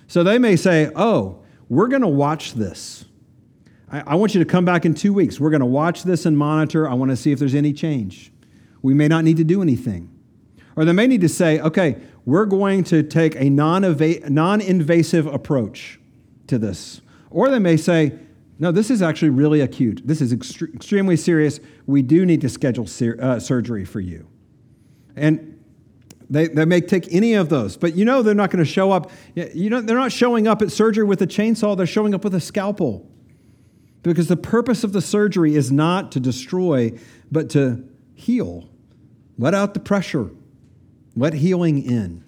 So 0.09 0.25
they 0.25 0.39
may 0.39 0.57
say, 0.57 0.91
Oh, 0.97 1.45
we're 1.69 1.89
going 1.89 2.03
to 2.03 2.09
watch 2.09 2.55
this. 2.55 3.05
I, 3.91 4.01
I, 4.01 4.15
want 4.17 4.35
you 4.35 4.43
to 4.43 4.51
come 4.51 4.65
back 4.65 4.85
in 4.85 4.95
two 4.95 5.13
weeks. 5.13 5.39
We're 5.39 5.51
going 5.51 5.61
to 5.61 5.67
watch 5.67 6.03
this 6.03 6.27
and 6.27 6.37
monitor. 6.37 6.89
I 6.89 6.95
want 6.95 7.11
to 7.11 7.17
see 7.17 7.33
if 7.33 7.39
there's 7.39 7.55
any 7.55 7.73
change. 7.73 8.33
We 8.83 8.95
may 8.95 9.09
not 9.09 9.25
need 9.25 9.37
to 9.37 9.45
do 9.45 9.63
anything. 9.63 10.16
Or 10.77 10.85
they 10.85 10.93
may 10.93 11.07
need 11.07 11.23
to 11.23 11.29
say, 11.29 11.59
Okay, 11.61 11.97
we're 12.25 12.47
going 12.47 12.85
to 12.85 13.03
take 13.03 13.35
a 13.37 13.49
non 13.49 13.85
invasive 14.61 15.27
approach 15.27 15.99
to 16.47 16.59
this. 16.59 17.01
Or 17.31 17.51
they 17.51 17.59
may 17.59 17.77
say, 17.77 18.19
no, 18.59 18.73
this 18.73 18.91
is 18.91 19.03
actually 19.03 19.31
really 19.31 19.61
acute. 19.61 20.03
This 20.05 20.21
is 20.21 20.33
ext- 20.33 20.75
extremely 20.75 21.17
serious. 21.17 21.61
We 21.87 22.03
do 22.03 22.25
need 22.25 22.41
to 22.41 22.49
schedule 22.49 22.87
ser- 22.87 23.19
uh, 23.21 23.39
surgery 23.39 23.85
for 23.85 24.01
you. 24.01 24.27
And 25.15 25.63
they, 26.31 26.49
they 26.49 26.65
may 26.65 26.81
take 26.81 27.13
any 27.13 27.35
of 27.35 27.49
those, 27.49 27.77
but 27.77 27.95
you 27.95 28.05
know 28.05 28.23
they're 28.23 28.35
not 28.35 28.51
going 28.51 28.65
to 28.65 28.71
show 28.71 28.91
up. 28.91 29.11
You 29.35 29.71
know, 29.71 29.81
they're 29.81 29.97
not 29.97 30.11
showing 30.11 30.49
up 30.49 30.63
at 30.63 30.73
surgery 30.73 31.05
with 31.05 31.23
a 31.23 31.27
chainsaw, 31.27 31.77
they're 31.77 31.87
showing 31.87 32.15
up 32.15 32.25
with 32.25 32.35
a 32.35 32.41
scalpel. 32.41 33.09
Because 34.03 34.29
the 34.29 34.37
purpose 34.37 34.85
of 34.85 34.93
the 34.93 35.03
surgery 35.03 35.55
is 35.55 35.71
not 35.71 36.13
to 36.13 36.21
destroy, 36.21 36.99
but 37.31 37.51
to 37.51 37.85
heal. 38.15 38.69
Let 39.37 39.53
out 39.53 39.75
the 39.75 39.81
pressure, 39.81 40.31
let 41.17 41.35
healing 41.35 41.83
in. 41.83 42.23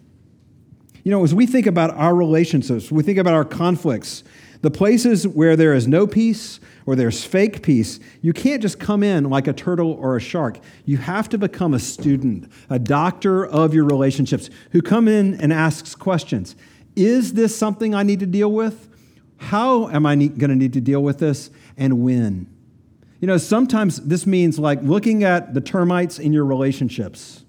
You 1.04 1.12
know, 1.12 1.22
as 1.24 1.34
we 1.34 1.46
think 1.46 1.66
about 1.66 1.90
our 1.94 2.14
relationships, 2.14 2.90
we 2.90 3.02
think 3.02 3.18
about 3.18 3.34
our 3.34 3.44
conflicts, 3.44 4.24
the 4.60 4.70
places 4.70 5.26
where 5.26 5.56
there 5.56 5.72
is 5.74 5.86
no 5.86 6.06
peace 6.06 6.58
or 6.84 6.96
there's 6.96 7.24
fake 7.24 7.62
peace, 7.62 8.00
you 8.22 8.32
can't 8.32 8.60
just 8.60 8.80
come 8.80 9.02
in 9.02 9.24
like 9.30 9.46
a 9.46 9.52
turtle 9.52 9.92
or 9.92 10.16
a 10.16 10.20
shark. 10.20 10.58
You 10.84 10.96
have 10.96 11.28
to 11.28 11.38
become 11.38 11.74
a 11.74 11.78
student, 11.78 12.50
a 12.68 12.78
doctor 12.78 13.46
of 13.46 13.74
your 13.74 13.84
relationships 13.84 14.50
who 14.72 14.82
come 14.82 15.06
in 15.06 15.40
and 15.40 15.52
asks 15.52 15.94
questions. 15.94 16.56
Is 16.96 17.34
this 17.34 17.56
something 17.56 17.94
I 17.94 18.02
need 18.02 18.20
to 18.20 18.26
deal 18.26 18.50
with? 18.50 18.88
How 19.36 19.88
am 19.88 20.04
I 20.04 20.16
going 20.16 20.50
to 20.50 20.56
need 20.56 20.72
to 20.72 20.80
deal 20.80 21.02
with 21.02 21.18
this 21.18 21.50
and 21.76 22.02
when? 22.02 22.52
You 23.20 23.28
know, 23.28 23.36
sometimes 23.36 23.98
this 23.98 24.26
means 24.26 24.58
like 24.58 24.82
looking 24.82 25.24
at 25.24 25.54
the 25.54 25.60
termites 25.60 26.18
in 26.18 26.32
your 26.32 26.44
relationships. 26.44 27.44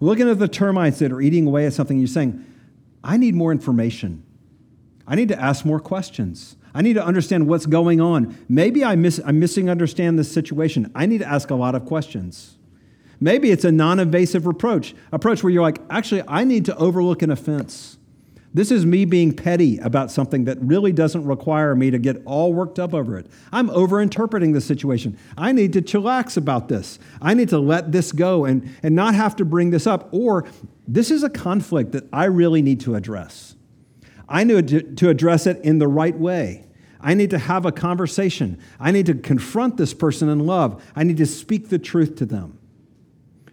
Looking 0.00 0.28
at 0.28 0.38
the 0.38 0.48
termites 0.48 1.00
that 1.00 1.12
are 1.12 1.20
eating 1.20 1.46
away 1.46 1.66
at 1.66 1.72
something, 1.72 1.98
you're 1.98 2.06
saying, 2.06 2.44
I 3.02 3.16
need 3.16 3.34
more 3.34 3.52
information. 3.52 4.24
I 5.06 5.14
need 5.14 5.28
to 5.28 5.40
ask 5.40 5.64
more 5.64 5.80
questions. 5.80 6.56
I 6.74 6.82
need 6.82 6.94
to 6.94 7.04
understand 7.04 7.48
what's 7.48 7.66
going 7.66 8.00
on. 8.00 8.38
Maybe 8.48 8.84
I 8.84 8.94
miss, 8.94 9.20
I'm 9.24 9.40
missing 9.40 9.68
understand 9.68 10.18
this 10.18 10.30
situation. 10.30 10.90
I 10.94 11.06
need 11.06 11.18
to 11.18 11.26
ask 11.26 11.50
a 11.50 11.54
lot 11.54 11.74
of 11.74 11.84
questions. 11.86 12.56
Maybe 13.20 13.50
it's 13.50 13.64
a 13.64 13.72
non 13.72 13.98
invasive 13.98 14.46
approach, 14.46 14.94
approach 15.10 15.42
where 15.42 15.52
you're 15.52 15.62
like, 15.62 15.80
actually, 15.90 16.22
I 16.28 16.44
need 16.44 16.66
to 16.66 16.76
overlook 16.76 17.22
an 17.22 17.30
offense. 17.30 17.97
This 18.54 18.70
is 18.70 18.86
me 18.86 19.04
being 19.04 19.34
petty 19.34 19.78
about 19.78 20.10
something 20.10 20.44
that 20.44 20.58
really 20.60 20.92
doesn't 20.92 21.24
require 21.24 21.74
me 21.74 21.90
to 21.90 21.98
get 21.98 22.22
all 22.24 22.54
worked 22.54 22.78
up 22.78 22.94
over 22.94 23.18
it. 23.18 23.26
I'm 23.52 23.68
overinterpreting 23.68 24.54
the 24.54 24.60
situation. 24.60 25.18
I 25.36 25.52
need 25.52 25.74
to 25.74 25.82
chillax 25.82 26.36
about 26.36 26.68
this. 26.68 26.98
I 27.20 27.34
need 27.34 27.50
to 27.50 27.58
let 27.58 27.92
this 27.92 28.10
go 28.10 28.46
and, 28.46 28.74
and 28.82 28.96
not 28.96 29.14
have 29.14 29.36
to 29.36 29.44
bring 29.44 29.70
this 29.70 29.86
up. 29.86 30.08
Or 30.12 30.46
this 30.86 31.10
is 31.10 31.22
a 31.22 31.28
conflict 31.28 31.92
that 31.92 32.04
I 32.10 32.24
really 32.24 32.62
need 32.62 32.80
to 32.80 32.94
address. 32.94 33.54
I 34.28 34.44
need 34.44 34.96
to 34.98 35.08
address 35.10 35.46
it 35.46 35.62
in 35.62 35.78
the 35.78 35.88
right 35.88 36.18
way. 36.18 36.66
I 37.00 37.14
need 37.14 37.30
to 37.30 37.38
have 37.38 37.66
a 37.66 37.72
conversation. 37.72 38.58
I 38.80 38.90
need 38.92 39.06
to 39.06 39.14
confront 39.14 39.76
this 39.76 39.94
person 39.94 40.28
in 40.28 40.40
love. 40.40 40.82
I 40.96 41.04
need 41.04 41.18
to 41.18 41.26
speak 41.26 41.68
the 41.68 41.78
truth 41.78 42.16
to 42.16 42.26
them. 42.26 42.58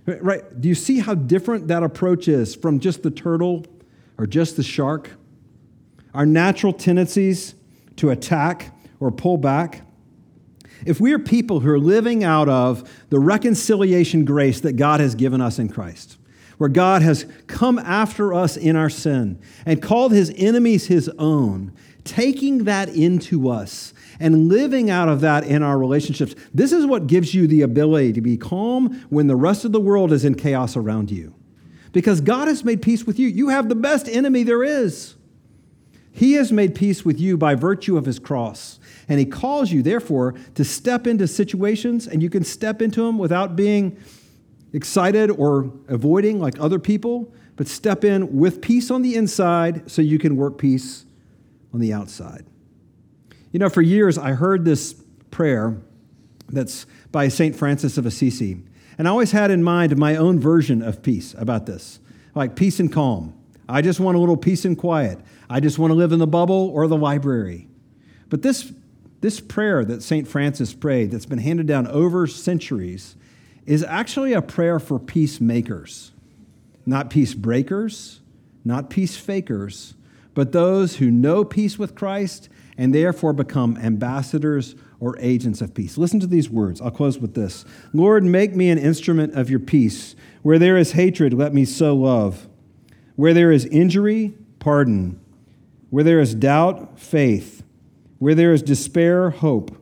Right? 0.06 0.44
Do 0.60 0.70
you 0.70 0.76
see 0.76 1.00
how 1.00 1.16
different 1.16 1.68
that 1.68 1.84
approach 1.84 2.28
is 2.28 2.56
from 2.56 2.80
just 2.80 3.04
the 3.04 3.12
turtle 3.12 3.66
or 4.18 4.26
just 4.26 4.58
the 4.58 4.64
shark? 4.64 5.12
Our 6.14 6.26
natural 6.26 6.74
tendencies 6.74 7.56
to 7.98 8.10
attack 8.10 8.72
or 9.00 9.12
pull 9.12 9.38
back. 9.38 9.82
If 10.86 11.00
we 11.00 11.14
are 11.14 11.20
people 11.20 11.62
who 11.62 11.70
are 11.70 11.80
living 11.80 12.24
out 12.24 12.50
of 12.50 12.90
the 13.10 13.20
reconciliation 13.20 14.26
grace 14.26 14.62
that 14.62 14.74
God 14.74 15.00
has 15.00 15.16
given 15.16 15.42
us 15.42 15.60
in 15.60 15.70
Christ, 15.70 16.18
where 16.58 16.70
God 16.70 17.02
has 17.02 17.26
come 17.48 17.80
after 17.80 18.34
us 18.34 18.56
in 18.58 18.76
our 18.76 18.90
sin 18.90 19.40
and 19.66 19.82
called 19.82 20.12
his 20.12 20.34
enemies 20.38 20.88
his 20.88 21.10
own, 21.18 21.74
taking 22.04 22.64
that 22.66 22.90
into 22.90 23.50
us 23.50 23.94
and 24.20 24.48
living 24.48 24.90
out 24.90 25.10
of 25.10 25.22
that 25.22 25.44
in 25.46 25.64
our 25.64 25.78
relationships. 25.78 26.36
This 26.54 26.72
is 26.72 26.86
what 26.86 27.08
gives 27.08 27.34
you 27.34 27.48
the 27.48 27.62
ability 27.62 28.14
to 28.14 28.22
be 28.22 28.38
calm 28.38 29.06
when 29.10 29.28
the 29.28 29.36
rest 29.36 29.66
of 29.66 29.74
the 29.74 29.82
world 29.82 30.14
is 30.14 30.24
in 30.24 30.36
chaos 30.36 30.78
around 30.78 31.12
you. 31.12 31.35
Because 31.96 32.20
God 32.20 32.50
has 32.50 32.66
made 32.66 32.82
peace 32.82 33.06
with 33.06 33.18
you. 33.20 33.30
You 33.30 33.48
have 33.48 33.70
the 33.70 33.76
best 33.76 34.10
enemy 34.10 34.44
there 34.44 34.66
is. 34.66 35.16
He 36.12 36.34
has 36.34 36.52
made 36.52 36.76
peace 36.76 37.06
with 37.06 37.22
you 37.22 37.38
by 37.38 37.56
virtue 37.56 37.96
of 37.96 38.04
his 38.04 38.20
cross. 38.20 38.82
And 39.08 39.18
he 39.18 39.26
calls 39.26 39.72
you, 39.72 39.82
therefore, 39.82 40.36
to 40.56 40.66
step 40.66 41.08
into 41.08 41.26
situations, 41.26 42.06
and 42.06 42.22
you 42.22 42.30
can 42.30 42.44
step 42.44 42.82
into 42.82 43.06
them 43.06 43.18
without 43.18 43.56
being 43.56 43.98
excited 44.74 45.32
or 45.32 45.72
avoiding 45.88 46.38
like 46.42 46.60
other 46.60 46.80
people, 46.80 47.34
but 47.56 47.66
step 47.66 48.04
in 48.04 48.38
with 48.38 48.60
peace 48.60 48.92
on 48.92 49.02
the 49.02 49.16
inside 49.16 49.90
so 49.90 50.02
you 50.02 50.20
can 50.20 50.36
work 50.36 50.58
peace 50.58 51.06
on 51.74 51.80
the 51.80 51.94
outside. 51.94 52.46
You 53.54 53.60
know, 53.60 53.70
for 53.70 53.82
years 53.82 54.18
I 54.18 54.32
heard 54.32 54.66
this 54.66 55.02
prayer 55.32 55.78
that's 56.50 56.88
by 57.14 57.30
St. 57.30 57.56
Francis 57.56 57.98
of 57.98 58.06
Assisi, 58.06 58.58
and 58.98 59.08
I 59.08 59.12
always 59.12 59.32
had 59.32 59.52
in 59.52 59.64
mind 59.64 59.98
my 59.98 60.16
own 60.16 60.40
version 60.40 60.82
of 60.82 61.02
peace 61.02 61.36
about 61.38 61.66
this 61.66 62.00
like 62.34 62.56
peace 62.56 62.80
and 62.80 62.92
calm. 62.92 63.34
I 63.68 63.82
just 63.82 64.00
want 64.00 64.18
a 64.18 64.20
little 64.20 64.38
peace 64.38 64.66
and 64.66 64.78
quiet. 64.78 65.20
I 65.50 65.60
just 65.60 65.80
want 65.80 65.92
to 65.92 65.96
live 65.96 66.12
in 66.12 66.20
the 66.20 66.28
bubble 66.28 66.70
or 66.74 66.88
the 66.88 66.98
library. 66.98 67.68
But 68.30 68.42
this, 68.42 68.72
this 69.22 69.40
prayer 69.40 69.86
that 69.86 70.04
St. 70.04 70.28
Francis 70.28 70.74
prayed, 70.74 71.12
that's 71.12 71.26
been 71.26 71.40
handed 71.40 71.66
down 71.66 71.88
over 71.88 72.28
centuries, 72.28 73.16
is 73.66 73.84
actually 73.84 74.34
a 74.34 74.42
prayer 74.42 74.80
for 74.80 75.00
peacemakers, 75.00 76.12
not 76.86 77.10
peace 77.10 77.34
breakers, 77.34 78.20
not 78.64 78.90
peace 78.90 79.16
fakers, 79.16 79.96
but 80.34 80.52
those 80.52 80.98
who 80.98 81.10
know 81.10 81.44
peace 81.44 81.80
with 81.80 81.96
Christ 81.96 82.50
and 82.78 82.94
therefore 82.94 83.34
become 83.34 83.78
ambassadors 83.78 84.76
or 85.00 85.18
agents 85.20 85.62
of 85.62 85.74
peace. 85.74 85.98
Listen 85.98 86.20
to 86.20 86.28
these 86.28 86.50
words. 86.50 86.82
I'll 86.82 86.92
close 86.92 87.20
with 87.20 87.34
this 87.34 87.66
Lord, 87.94 88.24
make 88.24 88.56
me 88.56 88.70
an 88.70 88.78
instrument 88.78 89.34
of 89.34 89.50
your 89.50 89.60
peace. 89.60 90.16
Where 90.42 90.60
there 90.60 90.78
is 90.78 90.94
hatred, 90.94 91.34
let 91.34 91.54
me 91.54 91.66
sow 91.66 91.96
love. 91.96 92.48
Where 93.16 93.34
there 93.34 93.52
is 93.52 93.66
injury, 93.66 94.34
pardon. 94.60 95.20
Where 95.90 96.04
there 96.04 96.20
is 96.20 96.36
doubt, 96.36 97.00
faith. 97.00 97.64
Where 98.20 98.36
there 98.36 98.54
is 98.54 98.62
despair, 98.62 99.30
hope. 99.30 99.76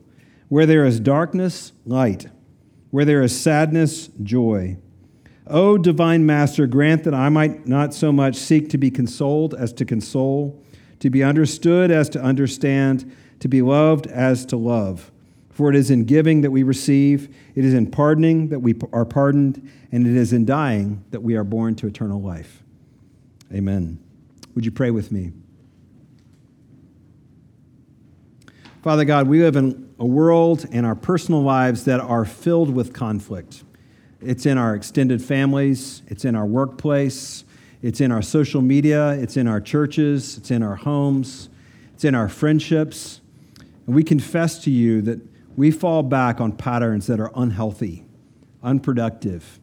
Where 0.48 0.66
there 0.66 0.84
is 0.84 1.00
darkness, 1.00 1.72
light. 1.84 2.26
Where 2.90 3.04
there 3.04 3.22
is 3.22 3.38
sadness, 3.38 4.08
joy. 4.22 4.78
O 5.46 5.76
divine 5.76 6.24
Master, 6.24 6.66
grant 6.66 7.04
that 7.04 7.14
I 7.14 7.28
might 7.28 7.66
not 7.66 7.92
so 7.92 8.12
much 8.12 8.36
seek 8.36 8.70
to 8.70 8.78
be 8.78 8.90
consoled 8.90 9.54
as 9.54 9.72
to 9.74 9.84
console, 9.84 10.62
to 11.00 11.10
be 11.10 11.22
understood 11.22 11.90
as 11.90 12.08
to 12.10 12.22
understand, 12.22 13.10
to 13.40 13.48
be 13.48 13.62
loved 13.62 14.06
as 14.06 14.44
to 14.46 14.56
love. 14.56 15.10
For 15.50 15.70
it 15.70 15.76
is 15.76 15.90
in 15.90 16.04
giving 16.04 16.40
that 16.40 16.50
we 16.50 16.62
receive, 16.64 17.34
it 17.54 17.64
is 17.64 17.74
in 17.74 17.90
pardoning 17.90 18.48
that 18.48 18.58
we 18.58 18.74
are 18.92 19.04
pardoned, 19.04 19.70
and 19.92 20.06
it 20.06 20.16
is 20.16 20.32
in 20.32 20.44
dying 20.44 21.04
that 21.10 21.22
we 21.22 21.36
are 21.36 21.44
born 21.44 21.76
to 21.76 21.86
eternal 21.86 22.20
life. 22.20 22.62
Amen. 23.52 24.00
Would 24.54 24.64
you 24.64 24.72
pray 24.72 24.90
with 24.90 25.12
me? 25.12 25.32
Father 28.82 29.04
God, 29.04 29.28
we 29.28 29.40
live 29.40 29.56
in 29.56 29.94
a 29.98 30.04
world 30.04 30.66
and 30.70 30.84
our 30.84 30.94
personal 30.94 31.42
lives 31.42 31.84
that 31.84 32.00
are 32.00 32.24
filled 32.24 32.74
with 32.74 32.92
conflict. 32.92 33.62
It's 34.20 34.46
in 34.46 34.58
our 34.58 34.74
extended 34.74 35.22
families, 35.22 36.02
it's 36.08 36.24
in 36.24 36.34
our 36.34 36.46
workplace, 36.46 37.44
it's 37.80 38.00
in 38.00 38.10
our 38.10 38.22
social 38.22 38.60
media, 38.60 39.10
it's 39.12 39.36
in 39.36 39.46
our 39.46 39.60
churches, 39.60 40.36
it's 40.36 40.50
in 40.50 40.62
our 40.62 40.76
homes, 40.76 41.48
it's 41.94 42.04
in 42.04 42.14
our 42.14 42.28
friendships. 42.28 43.20
And 43.86 43.94
we 43.94 44.02
confess 44.02 44.58
to 44.64 44.70
you 44.70 45.02
that 45.02 45.20
we 45.56 45.70
fall 45.70 46.02
back 46.02 46.40
on 46.40 46.52
patterns 46.52 47.06
that 47.06 47.20
are 47.20 47.30
unhealthy, 47.34 48.04
unproductive. 48.62 49.60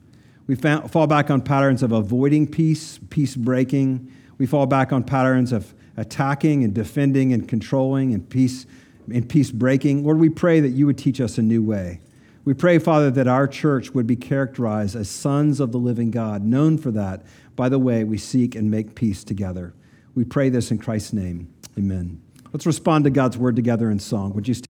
We 0.48 0.56
fall 0.56 1.08
back 1.08 1.30
on 1.30 1.42
patterns 1.42 1.84
of 1.84 1.92
avoiding 1.92 2.48
peace, 2.48 3.00
peace 3.10 3.36
breaking. 3.36 4.12
We 4.38 4.46
fall 4.46 4.66
back 4.66 4.92
on 4.92 5.04
patterns 5.04 5.52
of 5.52 5.74
attacking 5.98 6.64
and 6.64 6.74
defending 6.74 7.34
and 7.34 7.48
controlling 7.48 8.14
and 8.14 8.28
peace 8.30 8.66
and 9.12 9.28
peace 9.28 9.52
breaking. 9.52 10.04
Lord, 10.04 10.20
we 10.20 10.30
pray 10.30 10.60
that 10.60 10.70
you 10.70 10.86
would 10.86 10.98
teach 10.98 11.20
us 11.20 11.38
a 11.38 11.42
new 11.42 11.64
way. 11.64 12.02
We 12.44 12.54
pray, 12.54 12.80
Father, 12.80 13.12
that 13.12 13.28
our 13.28 13.48
church 13.48 13.92
would 13.92 14.08
be 14.08 14.16
characterized 14.16 14.96
as 14.96 15.10
sons 15.10 15.60
of 15.60 15.72
the 15.72 15.78
living 15.78 16.10
God, 16.12 16.44
known 16.44 16.78
for 16.78 16.92
that 16.92 17.24
by 17.56 17.70
the 17.70 17.80
way 17.80 18.04
we 18.04 18.18
seek 18.18 18.56
and 18.56 18.72
make 18.72 18.96
peace 18.96 19.24
together. 19.24 19.74
We 20.16 20.24
pray 20.24 20.50
this 20.50 20.72
in 20.72 20.80
Christ's 20.80 21.14
name. 21.14 21.54
Amen. 21.78 22.22
Let's 22.54 22.66
respond 22.66 23.06
to 23.06 23.10
God's 23.10 23.38
word 23.38 23.56
together 23.56 23.90
in 23.90 24.00
song. 24.00 24.34
Would 24.34 24.48
you 24.48 24.56